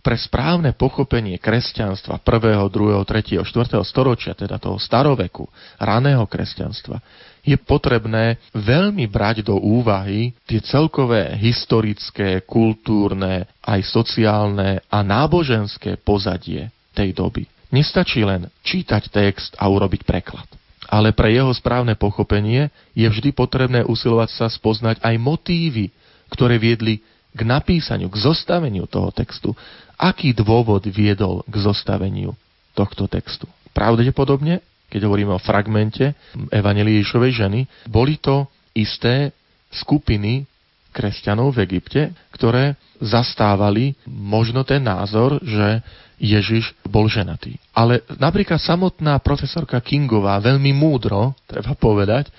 pre 0.08 0.16
správne 0.16 0.72
pochopenie 0.72 1.36
kresťanstva 1.36 2.24
1., 2.24 2.64
2., 2.72 2.96
3., 3.04 3.44
4. 3.44 3.76
storočia, 3.84 4.32
teda 4.32 4.56
toho 4.56 4.80
staroveku, 4.80 5.44
raného 5.76 6.24
kresťanstva, 6.24 6.96
je 7.44 7.52
potrebné 7.60 8.40
veľmi 8.56 9.04
brať 9.04 9.44
do 9.44 9.60
úvahy 9.60 10.32
tie 10.48 10.64
celkové 10.64 11.36
historické, 11.36 12.40
kultúrne, 12.40 13.44
aj 13.60 13.84
sociálne 13.84 14.80
a 14.88 15.04
náboženské 15.04 16.00
pozadie 16.00 16.72
tej 16.96 17.12
doby. 17.12 17.44
Nestačí 17.68 18.24
len 18.24 18.48
čítať 18.64 19.12
text 19.12 19.60
a 19.60 19.68
urobiť 19.68 20.08
preklad. 20.08 20.48
Ale 20.88 21.12
pre 21.12 21.36
jeho 21.36 21.52
správne 21.52 22.00
pochopenie 22.00 22.72
je 22.96 23.04
vždy 23.04 23.36
potrebné 23.36 23.84
usilovať 23.84 24.40
sa 24.40 24.46
spoznať 24.48 25.04
aj 25.04 25.14
motívy, 25.20 25.92
ktoré 26.32 26.56
viedli 26.56 27.04
k 27.28 27.40
napísaniu, 27.44 28.08
k 28.08 28.18
zostaveniu 28.18 28.88
toho 28.88 29.12
textu. 29.12 29.52
Aký 29.98 30.30
dôvod 30.30 30.86
viedol 30.86 31.42
k 31.50 31.54
zostaveniu 31.58 32.38
tohto 32.78 33.10
textu? 33.10 33.50
Pravdepodobne, 33.74 34.62
keď 34.86 35.10
hovoríme 35.10 35.34
o 35.34 35.42
fragmente 35.42 36.14
Evangelii 36.54 37.02
ženy, 37.34 37.66
boli 37.90 38.22
to 38.22 38.46
isté 38.78 39.34
skupiny 39.74 40.46
kresťanov 40.94 41.58
v 41.58 41.66
Egypte, 41.68 42.14
ktoré 42.30 42.78
zastávali 43.02 43.98
možno 44.08 44.64
ten 44.64 44.86
názor, 44.86 45.42
že 45.44 45.82
Ježiš 46.18 46.74
bol 46.82 47.06
ženatý. 47.06 47.54
Ale 47.70 48.02
napríklad 48.18 48.58
samotná 48.58 49.22
profesorka 49.22 49.78
Kingová 49.78 50.42
veľmi 50.42 50.74
múdro, 50.74 51.38
treba 51.46 51.78
povedať, 51.78 52.30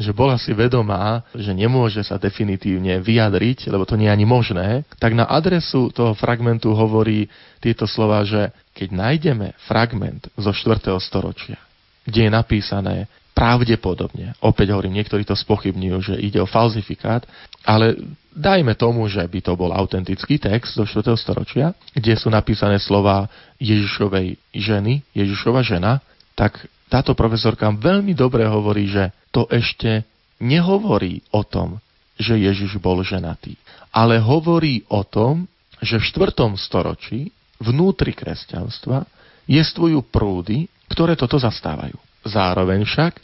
že 0.00 0.16
bola 0.16 0.40
si 0.40 0.56
vedomá, 0.56 1.20
že 1.36 1.52
nemôže 1.52 2.00
sa 2.00 2.16
definitívne 2.16 3.04
vyjadriť, 3.04 3.68
lebo 3.68 3.84
to 3.84 4.00
nie 4.00 4.08
je 4.08 4.16
ani 4.16 4.24
možné, 4.24 4.88
tak 4.96 5.12
na 5.12 5.28
adresu 5.28 5.92
toho 5.92 6.16
fragmentu 6.16 6.72
hovorí 6.72 7.28
tieto 7.60 7.84
slova, 7.84 8.24
že 8.24 8.48
keď 8.72 8.88
nájdeme 8.96 9.52
fragment 9.68 10.32
zo 10.40 10.56
4. 10.56 10.96
storočia, 11.04 11.60
kde 12.08 12.26
je 12.26 12.30
napísané 12.32 12.96
pravdepodobne, 13.36 14.36
opäť 14.40 14.72
hovorím, 14.72 14.96
niektorí 15.00 15.24
to 15.24 15.36
spochybňujú, 15.36 16.12
že 16.12 16.14
ide 16.16 16.40
o 16.40 16.48
falzifikát, 16.48 17.28
ale 17.64 17.96
dajme 18.32 18.72
tomu, 18.76 19.04
že 19.08 19.20
by 19.20 19.40
to 19.44 19.52
bol 19.56 19.72
autentický 19.72 20.40
text 20.40 20.80
zo 20.80 20.88
4. 20.88 21.12
storočia, 21.20 21.76
kde 21.92 22.16
sú 22.16 22.32
napísané 22.32 22.80
slova 22.80 23.28
Ježišovej 23.60 24.40
ženy, 24.56 25.04
Ježišova 25.12 25.60
žena, 25.60 26.00
tak 26.32 26.56
táto 26.90 27.14
profesorka 27.14 27.70
veľmi 27.70 28.12
dobre 28.18 28.42
hovorí, 28.44 28.90
že 28.90 29.14
to 29.30 29.46
ešte 29.46 30.02
nehovorí 30.42 31.22
o 31.30 31.46
tom, 31.46 31.78
že 32.18 32.34
Ježiš 32.36 32.82
bol 32.82 33.00
ženatý, 33.06 33.54
ale 33.94 34.18
hovorí 34.18 34.82
o 34.90 35.06
tom, 35.06 35.46
že 35.80 35.96
v 35.96 36.04
4. 36.28 36.36
storočí 36.60 37.32
vnútri 37.62 38.12
kresťanstva 38.12 39.06
jestvujú 39.48 40.04
prúdy, 40.04 40.68
ktoré 40.90 41.14
toto 41.16 41.40
zastávajú. 41.40 41.96
Zároveň 42.26 42.84
však, 42.84 43.16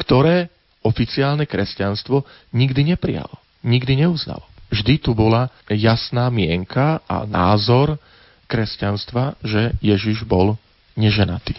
ktoré 0.00 0.50
oficiálne 0.82 1.46
kresťanstvo 1.46 2.26
nikdy 2.50 2.96
neprijalo, 2.96 3.38
nikdy 3.62 4.02
neuznalo. 4.02 4.42
Vždy 4.72 4.98
tu 4.98 5.12
bola 5.12 5.52
jasná 5.68 6.32
mienka 6.32 7.04
a 7.06 7.28
názor 7.28 8.00
kresťanstva, 8.48 9.38
že 9.44 9.76
Ježiš 9.84 10.24
bol 10.26 10.56
neženatý. 10.96 11.54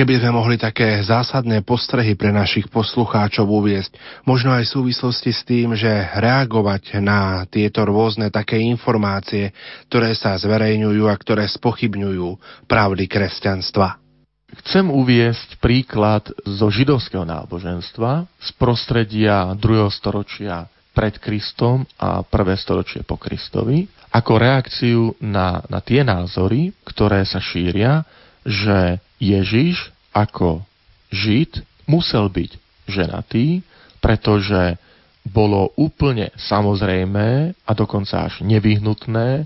Keby 0.00 0.16
sme 0.16 0.32
mohli 0.32 0.56
také 0.56 1.04
zásadné 1.04 1.60
postrehy 1.60 2.16
pre 2.16 2.32
našich 2.32 2.72
poslucháčov 2.72 3.44
uviesť, 3.44 4.00
možno 4.24 4.48
aj 4.56 4.64
v 4.64 4.74
súvislosti 4.80 5.28
s 5.28 5.44
tým, 5.44 5.76
že 5.76 5.92
reagovať 6.16 7.04
na 7.04 7.44
tieto 7.44 7.84
rôzne 7.84 8.32
také 8.32 8.56
informácie, 8.64 9.52
ktoré 9.92 10.16
sa 10.16 10.32
zverejňujú 10.40 11.04
a 11.04 11.12
ktoré 11.20 11.44
spochybňujú 11.44 12.32
pravdy 12.64 13.04
kresťanstva. 13.04 14.00
Chcem 14.64 14.88
uviesť 14.88 15.60
príklad 15.60 16.32
zo 16.48 16.72
židovského 16.72 17.28
náboženstva 17.28 18.24
z 18.40 18.48
prostredia 18.56 19.52
2. 19.52 19.60
storočia 19.92 20.64
pred 20.96 21.20
Kristom 21.20 21.84
a 22.00 22.24
prvé 22.24 22.56
storočie 22.56 23.04
po 23.04 23.20
Kristovi, 23.20 23.84
ako 24.16 24.32
reakciu 24.40 25.12
na, 25.20 25.60
na 25.68 25.84
tie 25.84 26.00
názory, 26.00 26.72
ktoré 26.88 27.20
sa 27.28 27.36
šíria, 27.36 28.00
že 28.48 28.96
Ježiš 29.20 29.92
ako 30.10 30.64
Žid 31.12 31.62
musel 31.84 32.26
byť 32.32 32.50
ženatý, 32.88 33.62
pretože 34.00 34.80
bolo 35.20 35.70
úplne 35.76 36.32
samozrejmé 36.34 37.52
a 37.68 37.70
dokonca 37.76 38.26
až 38.26 38.40
nevyhnutné, 38.40 39.44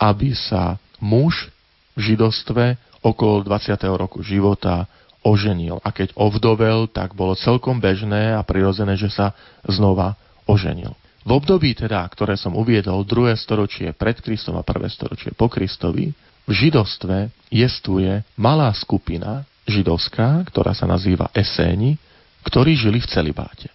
aby 0.00 0.32
sa 0.32 0.80
muž 0.96 1.52
v 1.92 2.14
židostve 2.14 2.80
okolo 3.04 3.44
20. 3.44 3.76
roku 4.00 4.24
života 4.24 4.88
oženil. 5.20 5.84
A 5.84 5.92
keď 5.92 6.16
ovdovel, 6.16 6.88
tak 6.88 7.12
bolo 7.12 7.36
celkom 7.36 7.76
bežné 7.76 8.32
a 8.32 8.40
prirodzené, 8.40 8.96
že 8.96 9.12
sa 9.12 9.36
znova 9.68 10.16
oženil. 10.48 10.96
V 11.20 11.30
období 11.36 11.76
teda, 11.76 12.00
ktoré 12.08 12.40
som 12.40 12.56
uviedol, 12.56 13.04
druhé 13.04 13.36
storočie 13.36 13.92
pred 13.92 14.16
Kristom 14.24 14.56
a 14.56 14.64
prvé 14.64 14.88
storočie 14.88 15.36
po 15.36 15.52
Kristovi, 15.52 16.08
v 16.50 16.52
židovstve 16.66 17.30
jestuje 17.46 18.26
malá 18.34 18.74
skupina 18.74 19.46
židovská, 19.70 20.42
ktorá 20.50 20.74
sa 20.74 20.90
nazýva 20.90 21.30
Eséni, 21.30 21.94
ktorí 22.42 22.74
žili 22.74 22.98
v 22.98 23.06
celibáte. 23.06 23.70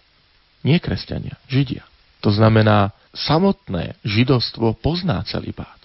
Nie 0.60 0.76
kresťania, 0.76 1.40
židia. 1.48 1.88
To 2.20 2.28
znamená, 2.28 2.92
samotné 3.16 3.96
židovstvo 4.04 4.76
pozná 4.76 5.24
celibát. 5.24 5.80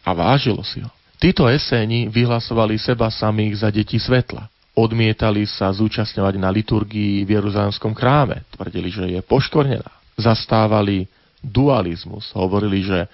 A 0.00 0.16
vážilo 0.16 0.64
si 0.64 0.80
ho. 0.80 0.88
Títo 1.20 1.46
eséni 1.46 2.10
vyhlasovali 2.10 2.80
seba 2.80 3.06
samých 3.12 3.62
za 3.62 3.68
deti 3.70 3.94
svetla. 4.00 4.50
Odmietali 4.74 5.46
sa 5.46 5.70
zúčastňovať 5.70 6.34
na 6.40 6.50
liturgii 6.50 7.22
v 7.22 7.30
Jeruzalemskom 7.38 7.94
chráme. 7.94 8.42
Tvrdili, 8.50 8.88
že 8.90 9.04
je 9.06 9.20
poškornená. 9.22 9.92
Zastávali 10.18 11.06
dualizmus. 11.38 12.26
Hovorili, 12.34 12.82
že 12.82 13.06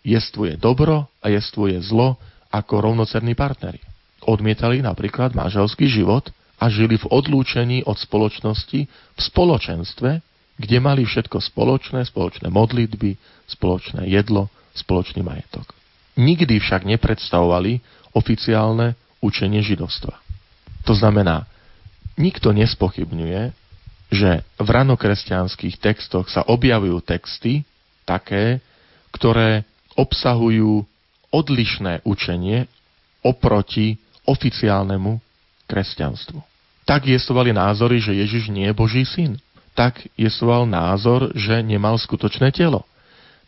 jestvuje 0.00 0.56
dobro 0.56 1.04
a 1.20 1.28
jestvuje 1.28 1.76
zlo 1.84 2.16
ako 2.52 2.84
rovnocerní 2.84 3.32
partneri. 3.32 3.80
Odmietali 4.22 4.84
napríklad 4.84 5.32
manželský 5.32 5.88
život 5.88 6.30
a 6.60 6.70
žili 6.70 7.00
v 7.00 7.10
odlúčení 7.10 7.82
od 7.82 7.98
spoločnosti 7.98 8.86
v 8.86 9.20
spoločenstve, 9.20 10.22
kde 10.60 10.76
mali 10.78 11.02
všetko 11.02 11.42
spoločné, 11.42 12.06
spoločné 12.06 12.52
modlitby, 12.52 13.18
spoločné 13.50 14.06
jedlo, 14.06 14.46
spoločný 14.76 15.26
majetok. 15.26 15.74
Nikdy 16.14 16.60
však 16.60 16.86
nepredstavovali 16.86 17.80
oficiálne 18.12 18.94
učenie 19.24 19.64
židovstva. 19.64 20.20
To 20.84 20.92
znamená, 20.92 21.48
nikto 22.20 22.52
nespochybňuje, 22.52 23.40
že 24.12 24.44
v 24.60 24.68
ranokresťanských 24.68 25.80
textoch 25.80 26.28
sa 26.28 26.44
objavujú 26.44 27.00
texty 27.00 27.64
také, 28.04 28.60
ktoré 29.08 29.64
obsahujú 29.96 30.84
odlišné 31.32 32.04
učenie 32.04 32.68
oproti 33.24 33.96
oficiálnemu 34.28 35.18
kresťanstvu. 35.66 36.38
Tak 36.84 37.08
jestovali 37.08 37.54
názory, 37.54 38.02
že 38.02 38.12
Ježiš 38.12 38.52
nie 38.52 38.68
je 38.68 38.76
Boží 38.76 39.02
syn. 39.08 39.40
Tak 39.72 40.04
jestoval 40.18 40.68
názor, 40.68 41.32
že 41.32 41.64
nemal 41.64 41.96
skutočné 41.96 42.52
telo. 42.52 42.84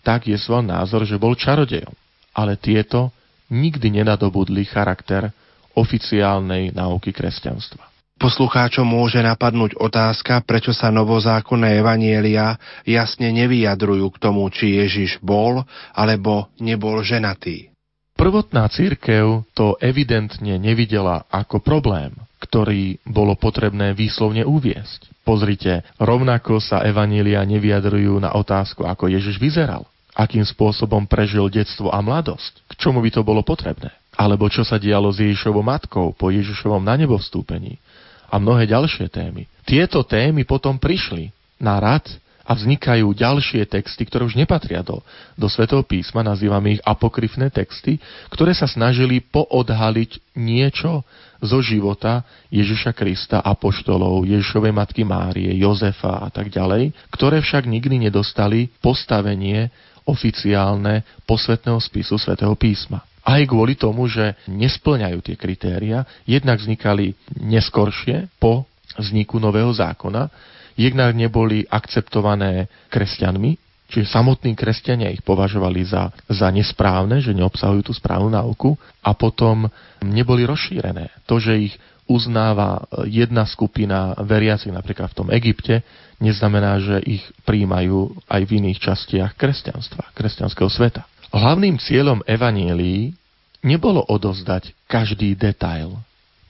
Tak 0.01 0.25
jestoval 0.31 0.65
názor, 0.65 1.05
že 1.05 1.21
bol 1.21 1.37
čarodejom. 1.37 1.93
Ale 2.33 2.57
tieto 2.57 3.13
nikdy 3.53 4.01
nenadobudli 4.01 4.65
charakter 4.65 5.29
oficiálnej 5.77 6.73
náuky 6.73 7.13
kresťanstva. 7.13 7.95
Poslucháčom 8.15 8.87
môže 8.87 9.19
napadnúť 9.19 9.75
otázka, 9.75 10.39
prečo 10.47 10.71
sa 10.71 10.95
novozákonné 10.95 11.83
evanielia 11.83 12.55
jasne 12.87 13.35
nevyjadrujú 13.35 14.07
k 14.15 14.21
tomu, 14.23 14.47
či 14.55 14.79
Ježiš 14.79 15.19
bol 15.19 15.67
alebo 15.91 16.47
nebol 16.63 17.03
ženatý. 17.03 17.74
Prvotná 18.15 18.71
církev 18.71 19.43
to 19.59 19.75
evidentne 19.83 20.55
nevidela 20.55 21.27
ako 21.35 21.59
problém, 21.59 22.15
ktorý 22.39 23.03
bolo 23.03 23.35
potrebné 23.35 23.91
výslovne 23.91 24.47
uviesť. 24.47 25.11
Pozrite, 25.27 25.83
rovnako 25.99 26.63
sa 26.63 26.87
evanília 26.87 27.43
nevyjadrujú 27.43 28.23
na 28.23 28.31
otázku, 28.39 28.87
ako 28.87 29.11
Ježiš 29.11 29.43
vyzeral, 29.43 29.83
akým 30.15 30.47
spôsobom 30.47 31.11
prežil 31.11 31.51
detstvo 31.51 31.91
a 31.91 31.99
mladosť, 31.99 32.71
k 32.71 32.73
čomu 32.79 33.03
by 33.03 33.11
to 33.11 33.27
bolo 33.27 33.43
potrebné, 33.43 33.91
alebo 34.15 34.47
čo 34.47 34.63
sa 34.63 34.79
dialo 34.79 35.11
s 35.11 35.19
Ježišovou 35.19 35.67
matkou 35.67 36.15
po 36.15 36.31
Ježišovom 36.31 36.87
na 36.87 36.95
nebo 36.95 37.19
vstúpení 37.19 37.83
a 38.31 38.39
mnohé 38.39 38.71
ďalšie 38.71 39.11
témy. 39.11 39.51
Tieto 39.67 40.07
témy 40.07 40.47
potom 40.47 40.79
prišli 40.79 41.35
na 41.59 41.83
rad 41.83 42.07
a 42.45 42.53
vznikajú 42.53 43.17
ďalšie 43.17 43.65
texty, 43.65 44.05
ktoré 44.05 44.29
už 44.29 44.37
nepatria 44.37 44.85
do, 44.85 45.01
do 45.35 45.49
Svetého 45.49 45.81
písma, 45.81 46.21
nazývame 46.21 46.77
ich 46.77 46.83
apokryfné 46.85 47.49
texty, 47.49 47.97
ktoré 48.29 48.53
sa 48.53 48.69
snažili 48.69 49.25
poodhaliť 49.25 50.37
niečo 50.37 51.03
zo 51.41 51.59
života 51.65 52.25
Ježiša 52.53 52.93
Krista, 52.93 53.41
apoštolov, 53.41 54.29
Ježišovej 54.29 54.73
matky 54.73 55.03
Márie, 55.05 55.53
Jozefa 55.57 56.25
a 56.25 56.29
tak 56.29 56.53
ďalej, 56.53 56.93
ktoré 57.09 57.41
však 57.41 57.65
nikdy 57.65 58.09
nedostali 58.09 58.69
postavenie 58.81 59.73
oficiálne 60.05 61.05
posvetného 61.25 61.81
spisu 61.81 62.21
Svetého 62.21 62.53
písma. 62.57 63.05
Aj 63.25 63.41
kvôli 63.49 63.73
tomu, 63.73 64.05
že 64.05 64.37
nesplňajú 64.53 65.25
tie 65.25 65.37
kritéria, 65.41 66.05
jednak 66.29 66.61
vznikali 66.61 67.17
neskoršie 67.41 68.29
po 68.37 68.69
vzniku 69.01 69.41
nového 69.41 69.73
zákona, 69.73 70.29
jednak 70.75 71.15
neboli 71.15 71.67
akceptované 71.67 72.67
kresťanmi, 72.91 73.57
čiže 73.91 74.11
samotní 74.11 74.59
kresťania 74.59 75.13
ich 75.13 75.23
považovali 75.23 75.87
za, 75.87 76.11
za 76.27 76.51
nesprávne, 76.51 77.23
že 77.23 77.37
neobsahujú 77.37 77.87
tú 77.87 77.93
správnu 77.95 78.33
náuku 78.33 78.75
a 79.03 79.15
potom 79.15 79.71
neboli 80.03 80.43
rozšírené. 80.49 81.11
To, 81.31 81.39
že 81.39 81.71
ich 81.71 81.75
uznáva 82.05 82.85
jedna 83.09 83.49
skupina 83.49 84.13
veriacich 84.21 84.73
napríklad 84.73 85.09
v 85.13 85.19
tom 85.25 85.29
Egypte, 85.33 85.81
neznamená, 86.21 86.77
že 86.81 87.01
ich 87.01 87.25
príjmajú 87.49 88.13
aj 88.29 88.43
v 88.45 88.51
iných 88.61 88.79
častiach 88.81 89.33
kresťanstva, 89.41 90.13
kresťanského 90.13 90.69
sveta. 90.69 91.09
Hlavným 91.33 91.81
cieľom 91.81 92.21
evanielii 92.29 93.17
nebolo 93.65 94.05
odozdať 94.05 94.77
každý 94.87 95.35
detail 95.35 95.97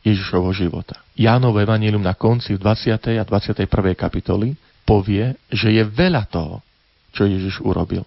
Ježišovho 0.04 0.52
života. 0.52 1.00
Jánov 1.16 1.56
Evangelium 1.56 2.04
na 2.04 2.12
konci 2.12 2.54
v 2.54 2.60
20. 2.60 3.16
a 3.16 3.24
21. 3.24 3.64
kapitoli 3.96 4.52
povie, 4.84 5.32
že 5.48 5.72
je 5.72 5.80
veľa 5.80 6.28
toho, 6.28 6.60
čo 7.16 7.24
Ježiš 7.24 7.64
urobil. 7.64 8.04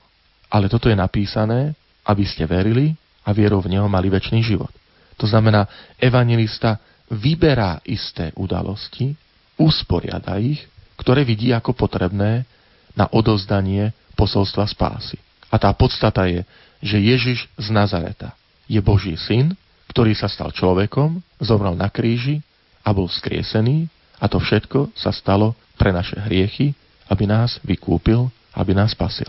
Ale 0.47 0.69
toto 0.69 0.87
je 0.87 0.95
napísané, 0.95 1.73
aby 2.05 2.23
ste 2.23 2.45
verili 2.45 2.93
a 3.25 3.33
vierou 3.33 3.59
v 3.59 3.73
Neho 3.73 3.89
mali 3.89 4.07
väčší 4.07 4.39
život. 4.45 4.71
To 5.17 5.25
znamená, 5.25 5.65
evangelista 5.97 6.77
vyberá 7.09 7.81
isté 7.83 8.29
udalosti, 8.37 9.17
usporiada 9.57 10.37
ich, 10.37 10.61
ktoré 11.01 11.25
vidí 11.25 11.49
ako 11.49 11.73
potrebné 11.73 12.45
na 12.93 13.09
odozdanie 13.09 13.91
posolstva 14.13 14.69
spásy. 14.69 15.17
A 15.49 15.57
tá 15.57 15.73
podstata 15.73 16.29
je, 16.29 16.45
že 16.83 17.01
Ježiš 17.01 17.49
z 17.57 17.67
Nazareta 17.73 18.37
je 18.69 18.77
Boží 18.83 19.17
syn, 19.17 19.57
ktorý 19.97 20.13
sa 20.13 20.29
stal 20.29 20.53
človekom, 20.53 21.17
zomrel 21.41 21.73
na 21.73 21.89
kríži 21.89 22.45
a 22.85 22.93
bol 22.93 23.09
skriesený 23.09 23.89
a 24.21 24.29
to 24.29 24.37
všetko 24.37 24.93
sa 24.93 25.09
stalo 25.09 25.57
pre 25.73 25.89
naše 25.89 26.21
hriechy, 26.21 26.77
aby 27.09 27.25
nás 27.25 27.57
vykúpil, 27.65 28.29
aby 28.53 28.77
nás 28.77 28.93
spasil. 28.93 29.25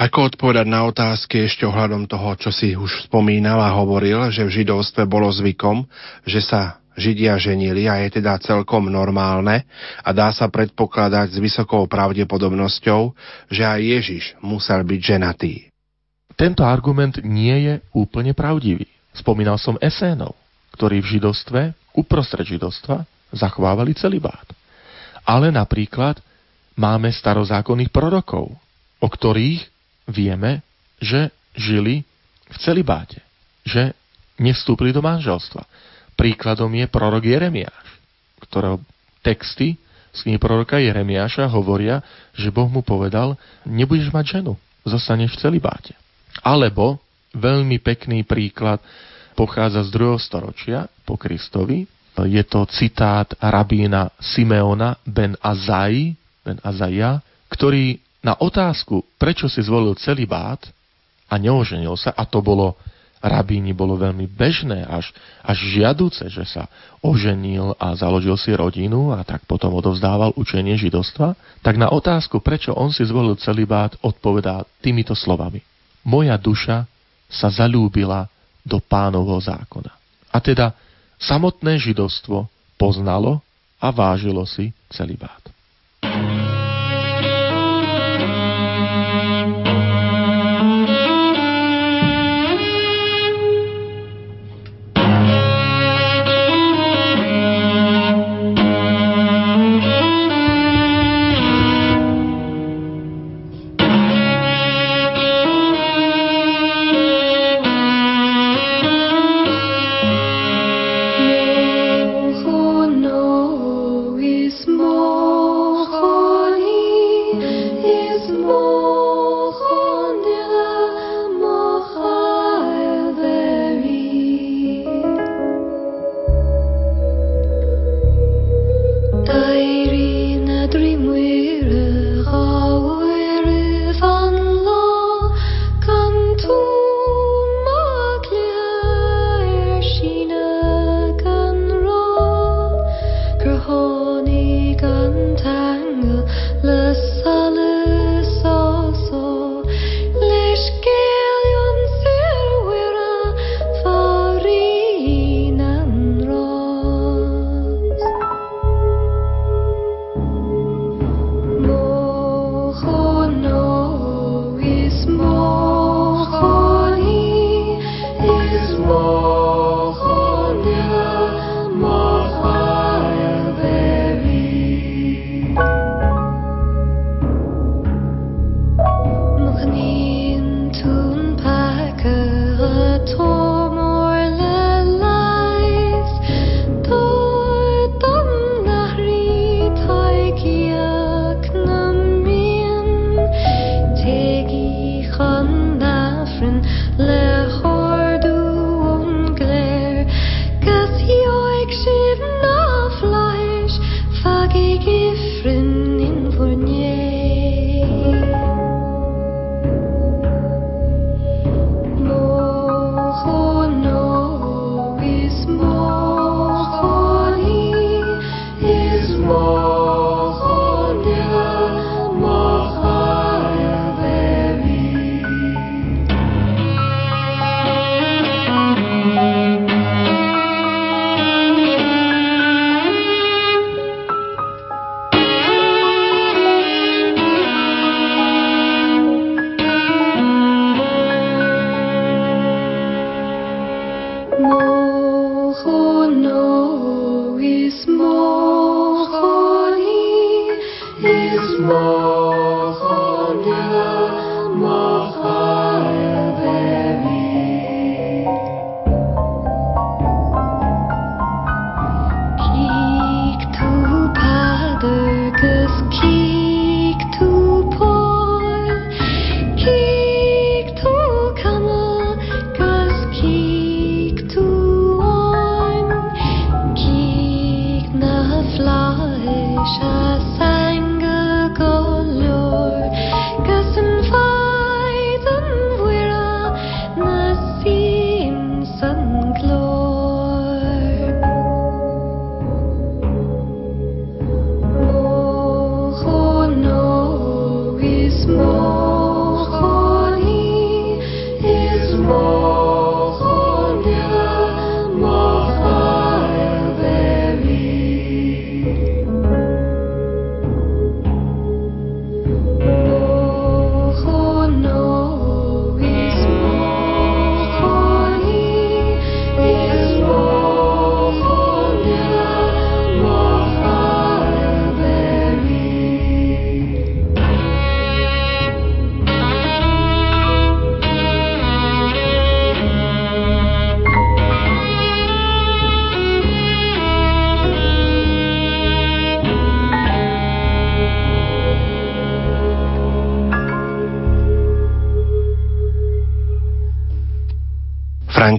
Ako 0.00 0.32
odpovedať 0.32 0.64
na 0.64 0.88
otázky 0.88 1.44
ešte 1.44 1.68
ohľadom 1.68 2.08
toho, 2.08 2.32
čo 2.40 2.48
si 2.48 2.72
už 2.72 3.12
spomínal 3.12 3.60
a 3.60 3.76
hovoril, 3.76 4.32
že 4.32 4.40
v 4.40 4.64
židovstve 4.64 5.04
bolo 5.04 5.28
zvykom, 5.28 5.84
že 6.24 6.40
sa 6.40 6.80
Židia 6.96 7.36
ženili 7.36 7.84
a 7.84 8.00
je 8.00 8.24
teda 8.24 8.40
celkom 8.40 8.88
normálne 8.88 9.68
a 10.00 10.16
dá 10.16 10.32
sa 10.32 10.48
predpokladať 10.48 11.36
s 11.36 11.38
vysokou 11.44 11.84
pravdepodobnosťou, 11.84 13.12
že 13.52 13.62
aj 13.68 13.80
Ježiš 13.84 14.24
musel 14.40 14.80
byť 14.80 15.00
ženatý. 15.04 15.68
Tento 16.40 16.64
argument 16.64 17.20
nie 17.20 17.68
je 17.68 17.74
úplne 17.92 18.32
pravdivý. 18.32 18.89
Spomínal 19.14 19.58
som 19.58 19.80
Esénov, 19.82 20.38
ktorí 20.74 21.02
v 21.02 21.18
židostve, 21.18 21.60
uprostred 21.94 22.46
židovstva, 22.46 23.02
zachovávali 23.34 23.94
celibát. 23.94 24.46
Ale 25.26 25.50
napríklad 25.50 26.18
máme 26.78 27.10
starozákonných 27.10 27.92
prorokov, 27.92 28.54
o 29.02 29.08
ktorých 29.08 29.62
vieme, 30.10 30.62
že 31.02 31.30
žili 31.54 32.02
v 32.50 32.56
celibáte, 32.58 33.22
že 33.62 33.94
nevstúpili 34.40 34.90
do 34.90 35.04
manželstva. 35.04 35.62
príkladom 36.16 36.72
je 36.76 36.86
prorok 36.88 37.24
Jeremiáš, 37.24 37.86
ktorého 38.40 38.80
texty 39.20 39.76
z 40.10 40.18
knihy 40.26 40.38
proroka 40.42 40.82
Jeremiáša 40.82 41.46
hovoria, 41.46 42.02
že 42.34 42.50
Boh 42.50 42.66
mu 42.66 42.82
povedal, 42.82 43.38
nebudeš 43.62 44.10
mať 44.10 44.40
ženu, 44.40 44.58
zostaneš 44.82 45.38
v 45.38 45.40
celibáte. 45.46 45.94
Alebo 46.42 46.98
veľmi 47.34 47.78
pekný 47.82 48.26
príklad 48.26 48.82
pochádza 49.38 49.86
z 49.86 49.90
2. 49.94 50.20
storočia 50.20 50.90
po 51.06 51.14
Kristovi. 51.16 51.86
Je 52.20 52.44
to 52.44 52.68
citát 52.68 53.32
rabína 53.40 54.12
Simeona 54.20 55.00
ben 55.08 55.38
Azai, 55.40 56.12
ben 56.44 56.60
Azaja, 56.60 57.24
ktorý 57.48 57.96
na 58.20 58.36
otázku, 58.36 59.00
prečo 59.16 59.48
si 59.48 59.64
zvolil 59.64 59.96
celibát 59.96 60.60
a 61.32 61.40
neoženil 61.40 61.96
sa, 61.96 62.12
a 62.12 62.28
to 62.28 62.44
bolo 62.44 62.76
rabíni 63.20 63.76
bolo 63.76 64.00
veľmi 64.00 64.24
bežné, 64.24 64.80
až, 64.88 65.12
až 65.44 65.58
žiaduce, 65.76 66.24
že 66.32 66.44
sa 66.48 66.64
oženil 67.04 67.76
a 67.76 67.92
založil 67.92 68.32
si 68.40 68.48
rodinu 68.56 69.12
a 69.12 69.20
tak 69.24 69.44
potom 69.44 69.76
odovzdával 69.76 70.32
učenie 70.40 70.76
židovstva, 70.80 71.36
tak 71.60 71.76
na 71.76 71.92
otázku, 71.92 72.40
prečo 72.40 72.72
on 72.72 72.88
si 72.88 73.04
zvolil 73.04 73.36
celibát, 73.36 73.92
odpovedá 74.00 74.64
týmito 74.80 75.12
slovami. 75.12 75.60
Moja 76.00 76.40
duša 76.40 76.88
sa 77.30 77.48
zalúbila 77.48 78.26
do 78.66 78.82
pánovho 78.82 79.38
zákona. 79.38 79.94
A 80.30 80.38
teda 80.42 80.74
samotné 81.16 81.78
židovstvo 81.78 82.50
poznalo 82.74 83.40
a 83.80 83.88
vážilo 83.94 84.44
si 84.44 84.74
celibát. 84.92 85.40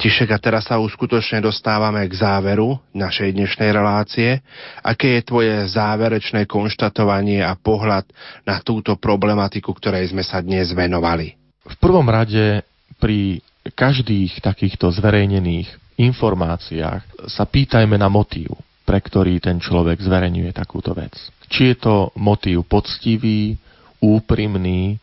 František, 0.01 0.33
a 0.33 0.41
teraz 0.41 0.65
sa 0.65 0.81
už 0.81 0.97
skutočne 0.97 1.45
dostávame 1.45 2.01
k 2.09 2.17
záveru 2.17 2.73
našej 2.89 3.37
dnešnej 3.37 3.69
relácie. 3.69 4.41
Aké 4.81 5.21
je 5.21 5.29
tvoje 5.29 5.53
záverečné 5.69 6.49
konštatovanie 6.49 7.45
a 7.45 7.53
pohľad 7.53 8.09
na 8.41 8.57
túto 8.65 8.97
problematiku, 8.97 9.69
ktorej 9.69 10.09
sme 10.09 10.25
sa 10.25 10.41
dnes 10.41 10.73
venovali? 10.73 11.37
V 11.69 11.75
prvom 11.77 12.09
rade 12.09 12.65
pri 12.97 13.45
každých 13.77 14.41
takýchto 14.41 14.89
zverejnených 14.89 15.69
informáciách 16.01 17.29
sa 17.29 17.45
pýtajme 17.45 17.93
na 17.93 18.09
motív, 18.09 18.57
pre 18.81 18.97
ktorý 18.97 19.37
ten 19.37 19.61
človek 19.61 20.01
zverejňuje 20.01 20.49
takúto 20.49 20.97
vec. 20.97 21.13
Či 21.45 21.61
je 21.61 21.75
to 21.77 22.09
motív 22.17 22.65
poctivý, 22.65 23.53
úprimný, 24.01 24.97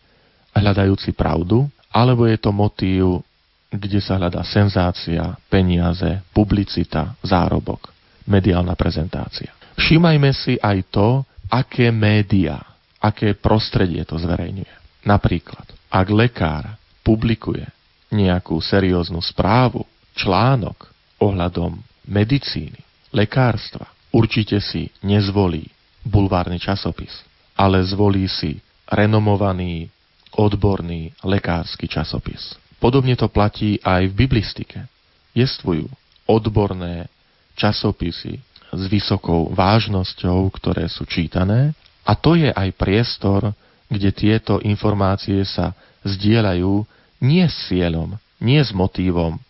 hľadajúci 0.58 1.14
pravdu, 1.14 1.70
alebo 1.94 2.26
je 2.26 2.38
to 2.42 2.50
motív 2.50 3.22
kde 3.68 4.00
sa 4.00 4.16
hľadá 4.16 4.40
senzácia, 4.48 5.36
peniaze, 5.52 6.24
publicita, 6.32 7.16
zárobok, 7.20 7.92
mediálna 8.24 8.72
prezentácia. 8.72 9.52
Všímajme 9.76 10.30
si 10.32 10.56
aj 10.58 10.78
to, 10.88 11.22
aké 11.52 11.92
média, 11.92 12.58
aké 12.98 13.36
prostredie 13.36 14.02
to 14.08 14.16
zverejňuje. 14.16 15.04
Napríklad, 15.04 15.64
ak 15.88 16.06
lekár 16.10 16.64
publikuje 17.04 17.64
nejakú 18.12 18.56
serióznu 18.58 19.20
správu, 19.20 19.84
článok 20.16 20.88
ohľadom 21.20 21.78
medicíny, 22.08 22.80
lekárstva, 23.12 23.88
určite 24.10 24.58
si 24.64 24.88
nezvolí 25.04 25.68
bulvárny 26.02 26.56
časopis, 26.56 27.24
ale 27.52 27.84
zvolí 27.84 28.24
si 28.26 28.58
renomovaný, 28.88 29.92
odborný 30.36 31.12
lekársky 31.24 31.88
časopis. 31.88 32.56
Podobne 32.78 33.18
to 33.18 33.26
platí 33.26 33.82
aj 33.82 34.06
v 34.10 34.18
biblistike. 34.26 34.86
Jestvujú 35.34 35.90
odborné 36.26 37.10
časopisy 37.58 38.38
s 38.70 38.82
vysokou 38.86 39.50
vážnosťou, 39.50 40.46
ktoré 40.54 40.86
sú 40.86 41.08
čítané 41.08 41.74
a 42.06 42.14
to 42.14 42.38
je 42.38 42.48
aj 42.48 42.78
priestor, 42.78 43.52
kde 43.88 44.10
tieto 44.14 44.60
informácie 44.62 45.42
sa 45.42 45.74
zdieľajú 46.06 46.84
nie 47.24 47.42
s 47.42 47.68
cieľom, 47.68 48.14
nie 48.38 48.60
s 48.60 48.70
motívom 48.70 49.40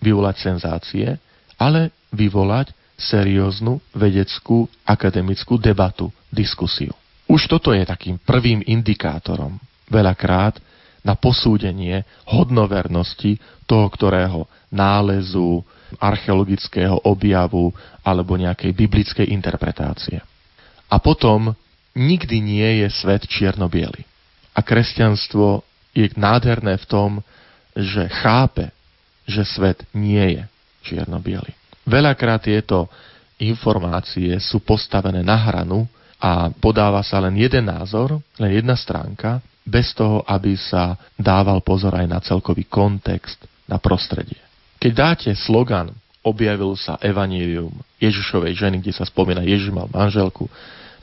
vyvolať 0.00 0.36
senzácie, 0.48 1.18
ale 1.58 1.90
vyvolať 2.14 2.72
serióznu 2.98 3.78
vedeckú 3.94 4.66
akademickú 4.82 5.58
debatu, 5.58 6.10
diskusiu. 6.32 6.94
Už 7.28 7.46
toto 7.46 7.70
je 7.70 7.84
takým 7.84 8.16
prvým 8.18 8.64
indikátorom. 8.64 9.60
Veľakrát 9.86 10.58
na 11.06 11.14
posúdenie 11.14 12.02
hodnovernosti 12.26 13.38
toho, 13.68 13.86
ktorého 13.88 14.48
nálezu, 14.72 15.64
archeologického 15.96 17.00
objavu 17.08 17.72
alebo 18.04 18.36
nejakej 18.36 18.76
biblickej 18.76 19.26
interpretácie. 19.32 20.20
A 20.88 20.96
potom 21.00 21.56
nikdy 21.96 22.40
nie 22.44 22.84
je 22.84 22.88
svet 22.92 23.24
čierno 23.24 23.68
A 24.52 24.60
kresťanstvo 24.60 25.64
je 25.96 26.12
nádherné 26.16 26.76
v 26.76 26.86
tom, 26.88 27.10
že 27.72 28.10
chápe, 28.10 28.68
že 29.24 29.44
svet 29.44 29.84
nie 29.96 30.40
je 30.40 30.42
čierno 30.84 31.20
Veľakrát 31.88 32.44
tieto 32.44 32.88
informácie 33.40 34.36
sú 34.42 34.60
postavené 34.60 35.22
na 35.22 35.36
hranu 35.38 35.86
a 36.18 36.50
podáva 36.50 37.00
sa 37.06 37.22
len 37.22 37.38
jeden 37.38 37.70
názor, 37.70 38.18
len 38.36 38.50
jedna 38.50 38.74
stránka 38.74 39.38
bez 39.68 39.92
toho, 39.92 40.24
aby 40.24 40.56
sa 40.56 40.96
dával 41.20 41.60
pozor 41.60 41.92
aj 41.92 42.06
na 42.08 42.18
celkový 42.24 42.64
kontext, 42.64 43.44
na 43.68 43.76
prostredie. 43.76 44.40
Keď 44.80 44.92
dáte 44.96 45.30
slogan 45.36 45.92
objavil 46.24 46.72
sa 46.74 46.96
evanílium 47.04 47.72
Ježišovej 48.00 48.56
ženy, 48.56 48.76
kde 48.80 48.96
sa 48.96 49.04
spomína 49.04 49.44
Ježiš 49.44 49.68
mal 49.68 49.92
manželku, 49.92 50.48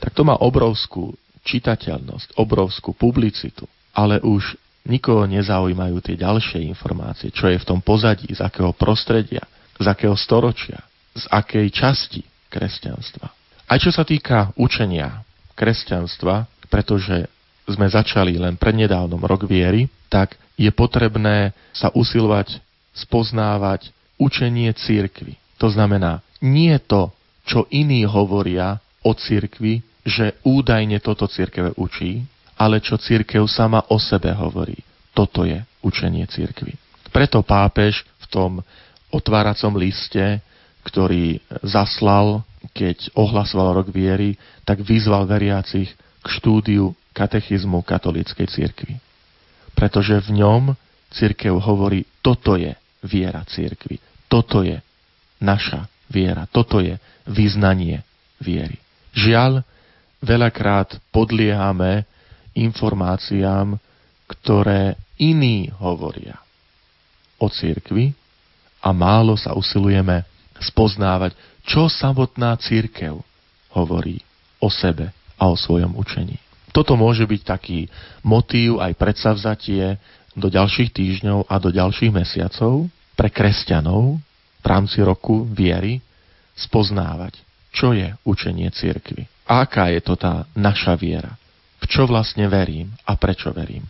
tak 0.02 0.12
to 0.12 0.26
má 0.26 0.34
obrovskú 0.42 1.14
čitateľnosť, 1.46 2.34
obrovskú 2.36 2.90
publicitu, 2.92 3.70
ale 3.94 4.18
už 4.18 4.58
nikoho 4.86 5.26
nezaujímajú 5.30 5.98
tie 6.02 6.18
ďalšie 6.18 6.66
informácie, 6.66 7.30
čo 7.30 7.46
je 7.46 7.58
v 7.58 7.68
tom 7.68 7.78
pozadí, 7.78 8.30
z 8.34 8.42
akého 8.42 8.74
prostredia, 8.74 9.46
z 9.78 9.86
akého 9.86 10.14
storočia, 10.18 10.82
z 11.14 11.24
akej 11.30 11.70
časti 11.70 12.22
kresťanstva. 12.50 13.30
Aj 13.66 13.78
čo 13.82 13.90
sa 13.90 14.06
týka 14.06 14.54
učenia 14.54 15.26
kresťanstva, 15.58 16.46
pretože 16.70 17.26
sme 17.66 17.86
začali 17.90 18.38
len 18.38 18.54
prednedávnom 18.54 19.20
rok 19.26 19.44
viery, 19.44 19.90
tak 20.06 20.38
je 20.54 20.70
potrebné 20.70 21.52
sa 21.74 21.90
usilovať 21.92 22.62
spoznávať 22.96 23.92
učenie 24.16 24.72
církvy. 24.72 25.36
To 25.60 25.68
znamená, 25.68 26.24
nie 26.40 26.72
to, 26.80 27.12
čo 27.44 27.68
iní 27.68 28.06
hovoria 28.08 28.80
o 29.04 29.12
církvi, 29.12 29.84
že 30.06 30.38
údajne 30.46 31.02
toto 31.02 31.28
církev 31.28 31.76
učí, 31.76 32.24
ale 32.56 32.80
čo 32.80 32.96
církev 32.96 33.44
sama 33.50 33.84
o 33.92 34.00
sebe 34.00 34.32
hovorí. 34.32 34.80
Toto 35.12 35.44
je 35.44 35.60
učenie 35.84 36.24
církvy. 36.24 36.76
Preto 37.12 37.44
pápež 37.44 38.04
v 38.22 38.26
tom 38.28 38.50
otváracom 39.12 39.76
liste, 39.76 40.40
ktorý 40.84 41.40
zaslal, 41.64 42.44
keď 42.72 43.12
ohlasoval 43.16 43.82
rok 43.82 43.88
viery, 43.90 44.36
tak 44.66 44.82
vyzval 44.82 45.24
veriacich 45.24 45.90
k 45.94 46.26
štúdiu 46.26 46.92
katechizmu 47.16 47.80
katolíckej 47.80 48.44
cirkvi. 48.44 49.00
Pretože 49.72 50.20
v 50.28 50.44
ňom 50.44 50.76
cirkev 51.08 51.56
hovorí, 51.64 52.04
toto 52.20 52.60
je 52.60 52.76
viera 53.00 53.40
cirkvi, 53.48 53.96
toto 54.28 54.60
je 54.60 54.76
naša 55.40 55.88
viera, 56.12 56.44
toto 56.44 56.84
je 56.84 57.00
vyznanie 57.24 58.04
viery. 58.36 58.76
Žiaľ, 59.16 59.64
veľakrát 60.20 61.00
podliehame 61.08 62.04
informáciám, 62.52 63.80
ktoré 64.28 64.96
iní 65.16 65.72
hovoria 65.80 66.36
o 67.40 67.48
cirkvi 67.48 68.12
a 68.80 68.92
málo 68.92 69.36
sa 69.36 69.52
usilujeme 69.52 70.24
spoznávať, 70.56 71.36
čo 71.68 71.88
samotná 71.88 72.56
církev 72.56 73.20
hovorí 73.76 74.24
o 74.56 74.72
sebe 74.72 75.12
a 75.36 75.52
o 75.52 75.56
svojom 75.56 75.96
učení. 76.00 76.45
Toto 76.76 76.92
môže 76.92 77.24
byť 77.24 77.40
taký 77.40 77.88
motív 78.20 78.84
aj 78.84 79.00
predsavzatie 79.00 79.96
do 80.36 80.52
ďalších 80.52 80.92
týždňov 80.92 81.48
a 81.48 81.56
do 81.56 81.72
ďalších 81.72 82.12
mesiacov 82.12 82.92
pre 83.16 83.32
kresťanov 83.32 84.20
v 84.60 84.66
rámci 84.68 85.00
roku 85.00 85.48
viery 85.48 86.04
spoznávať, 86.52 87.40
čo 87.72 87.96
je 87.96 88.12
učenie 88.28 88.68
cirkvy. 88.68 89.24
Aká 89.48 89.88
je 89.88 90.04
to 90.04 90.20
tá 90.20 90.44
naša 90.52 91.00
viera. 91.00 91.32
V 91.80 91.88
čo 91.88 92.04
vlastne 92.04 92.44
verím 92.44 92.92
a 93.08 93.16
prečo 93.16 93.56
verím. 93.56 93.88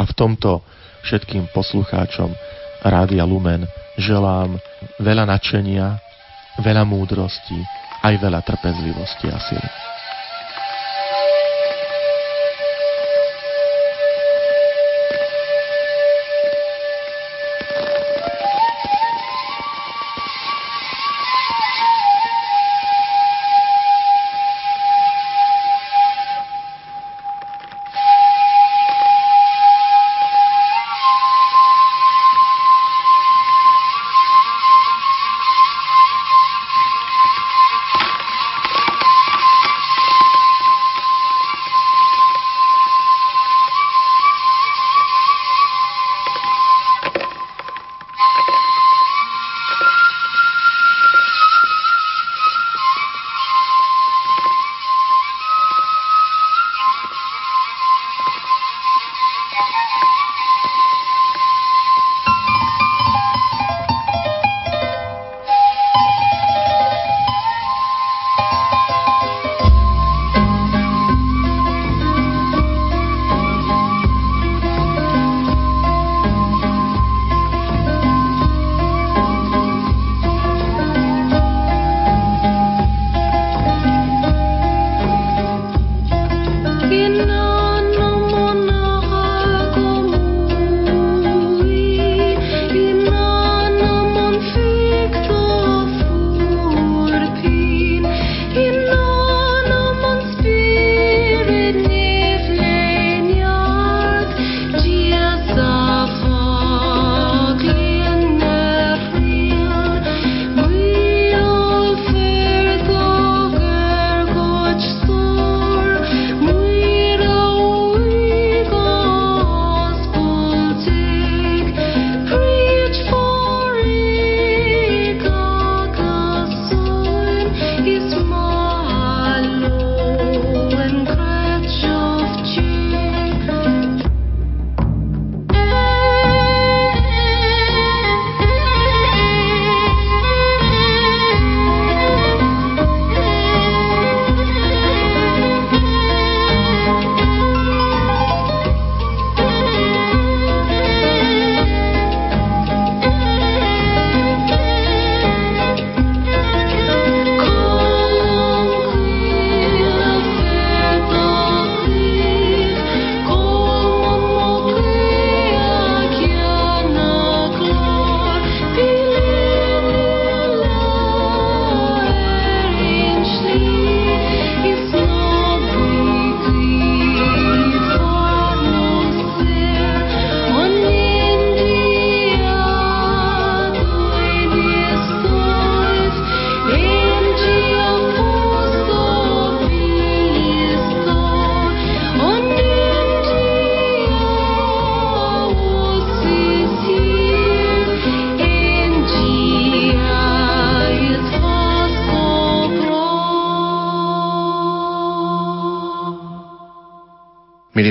A 0.00 0.08
v 0.08 0.16
tomto 0.16 0.64
všetkým 1.04 1.52
poslucháčom 1.52 2.32
Rádia 2.80 3.28
Lumen 3.28 3.68
želám 4.00 4.56
veľa 5.04 5.28
nadšenia, 5.28 6.00
veľa 6.64 6.88
múdrosti, 6.88 7.60
aj 8.00 8.14
veľa 8.16 8.40
trpezlivosti 8.40 9.28
a 9.28 9.36
sily. 9.36 9.91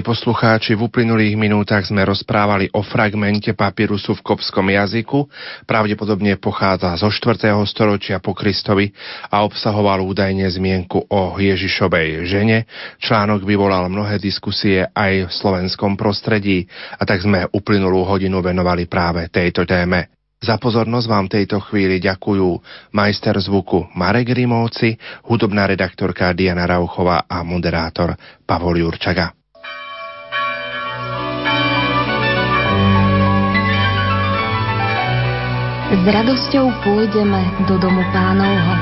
Milí 0.02 0.18
poslucháči, 0.18 0.74
v 0.74 0.90
uplynulých 0.90 1.38
minútach 1.38 1.86
sme 1.86 2.02
rozprávali 2.02 2.74
o 2.74 2.82
fragmente 2.82 3.54
papírusu 3.54 4.18
v 4.18 4.34
kopskom 4.34 4.74
jazyku, 4.74 5.30
pravdepodobne 5.70 6.42
pochádza 6.42 6.98
zo 6.98 7.14
4. 7.14 7.54
storočia 7.70 8.18
po 8.18 8.34
Kristovi 8.34 8.90
a 9.30 9.46
obsahoval 9.46 10.02
údajne 10.02 10.50
zmienku 10.50 11.06
o 11.06 11.38
Ježišovej 11.38 12.26
žene. 12.26 12.66
Článok 12.98 13.46
vyvolal 13.46 13.94
mnohé 13.94 14.18
diskusie 14.18 14.90
aj 14.90 15.30
v 15.30 15.32
slovenskom 15.38 15.94
prostredí 15.94 16.66
a 16.98 17.06
tak 17.06 17.22
sme 17.22 17.46
uplynulú 17.54 18.02
hodinu 18.02 18.42
venovali 18.42 18.90
práve 18.90 19.30
tejto 19.30 19.70
téme. 19.70 20.10
Za 20.42 20.58
pozornosť 20.58 21.06
vám 21.06 21.30
tejto 21.30 21.62
chvíli 21.70 22.02
ďakujú 22.02 22.50
majster 22.98 23.38
zvuku 23.38 23.94
Marek 23.94 24.34
Rimovci, 24.34 24.98
hudobná 25.30 25.70
redaktorka 25.70 26.34
Diana 26.34 26.66
Rauchová 26.66 27.30
a 27.30 27.46
moderátor 27.46 28.18
Pavol 28.50 28.82
Jurčaga. 28.82 29.38
S 35.92 36.08
radosťou 36.08 36.72
pôjdeme 36.88 37.68
do 37.68 37.76
domu 37.76 38.00
pánovho. 38.16 38.74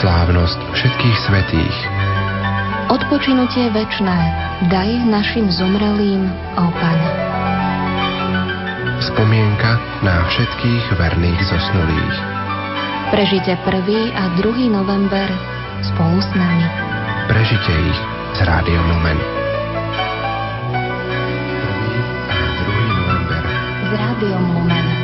Slávnosť 0.00 0.56
všetkých 0.72 1.16
svetých. 1.28 1.76
Odpočinutie 2.88 3.68
večné 3.76 4.16
daj 4.72 4.88
našim 5.04 5.52
zomrelým, 5.52 6.32
ó 6.56 6.72
Pane. 6.80 7.10
Spomienka 9.04 9.76
na 10.00 10.24
všetkých 10.32 10.96
verných 10.96 11.40
zosnulých. 11.52 12.16
Prežite 13.12 13.52
1. 13.60 14.16
a 14.16 14.24
2. 14.40 14.72
november 14.72 15.28
spolu 15.92 16.24
s 16.24 16.30
nami. 16.32 16.66
Prežite 17.28 17.68
ich 17.68 17.98
s 18.32 18.40
Rádiom 18.40 18.96
Lumen. 18.96 19.20
1. 20.72 22.32
a 22.32 22.40
2. 22.64 22.96
november 22.96 23.42
s 23.60 23.90
Rádiom 23.92 24.44
Lumen. 24.56 25.01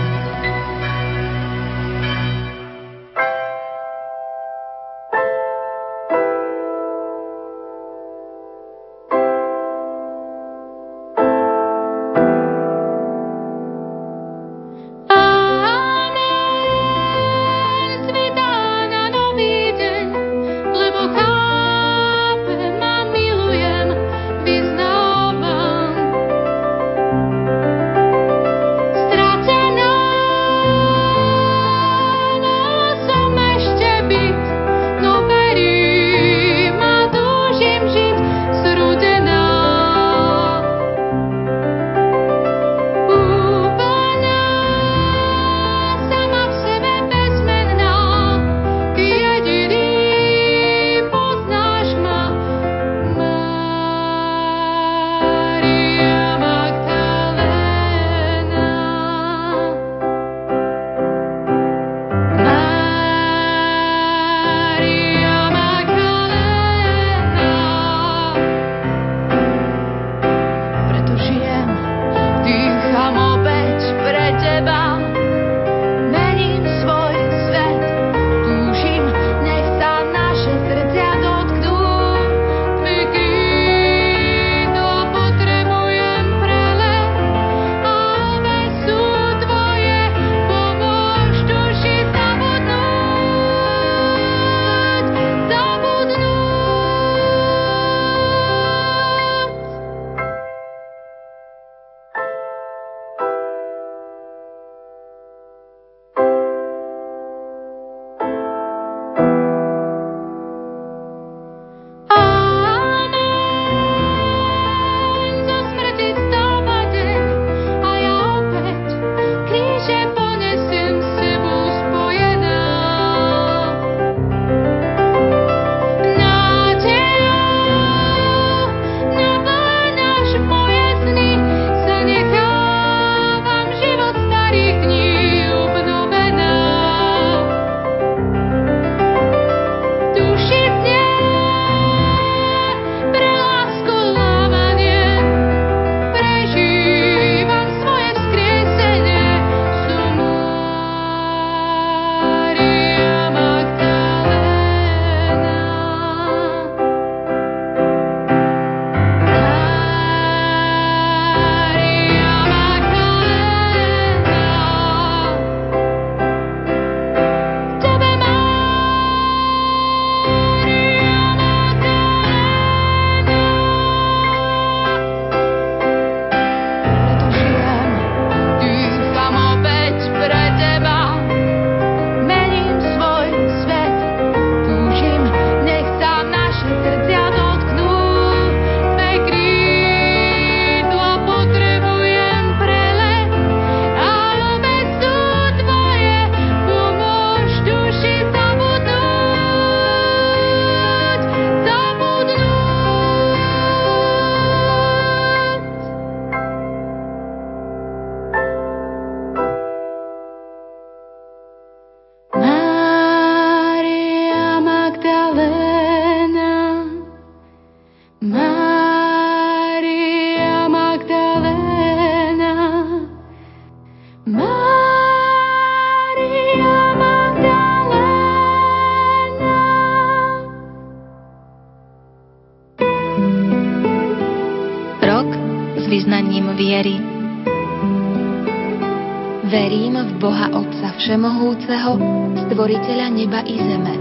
Stvoriteľa 242.69 243.09
neba 243.17 243.41
i 243.49 243.57
zeme. 243.65 243.95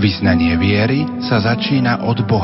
Vyznanie 0.00 0.56
viery 0.56 1.04
sa 1.20 1.44
začína 1.44 2.08
od 2.08 2.24
Boha. 2.24 2.38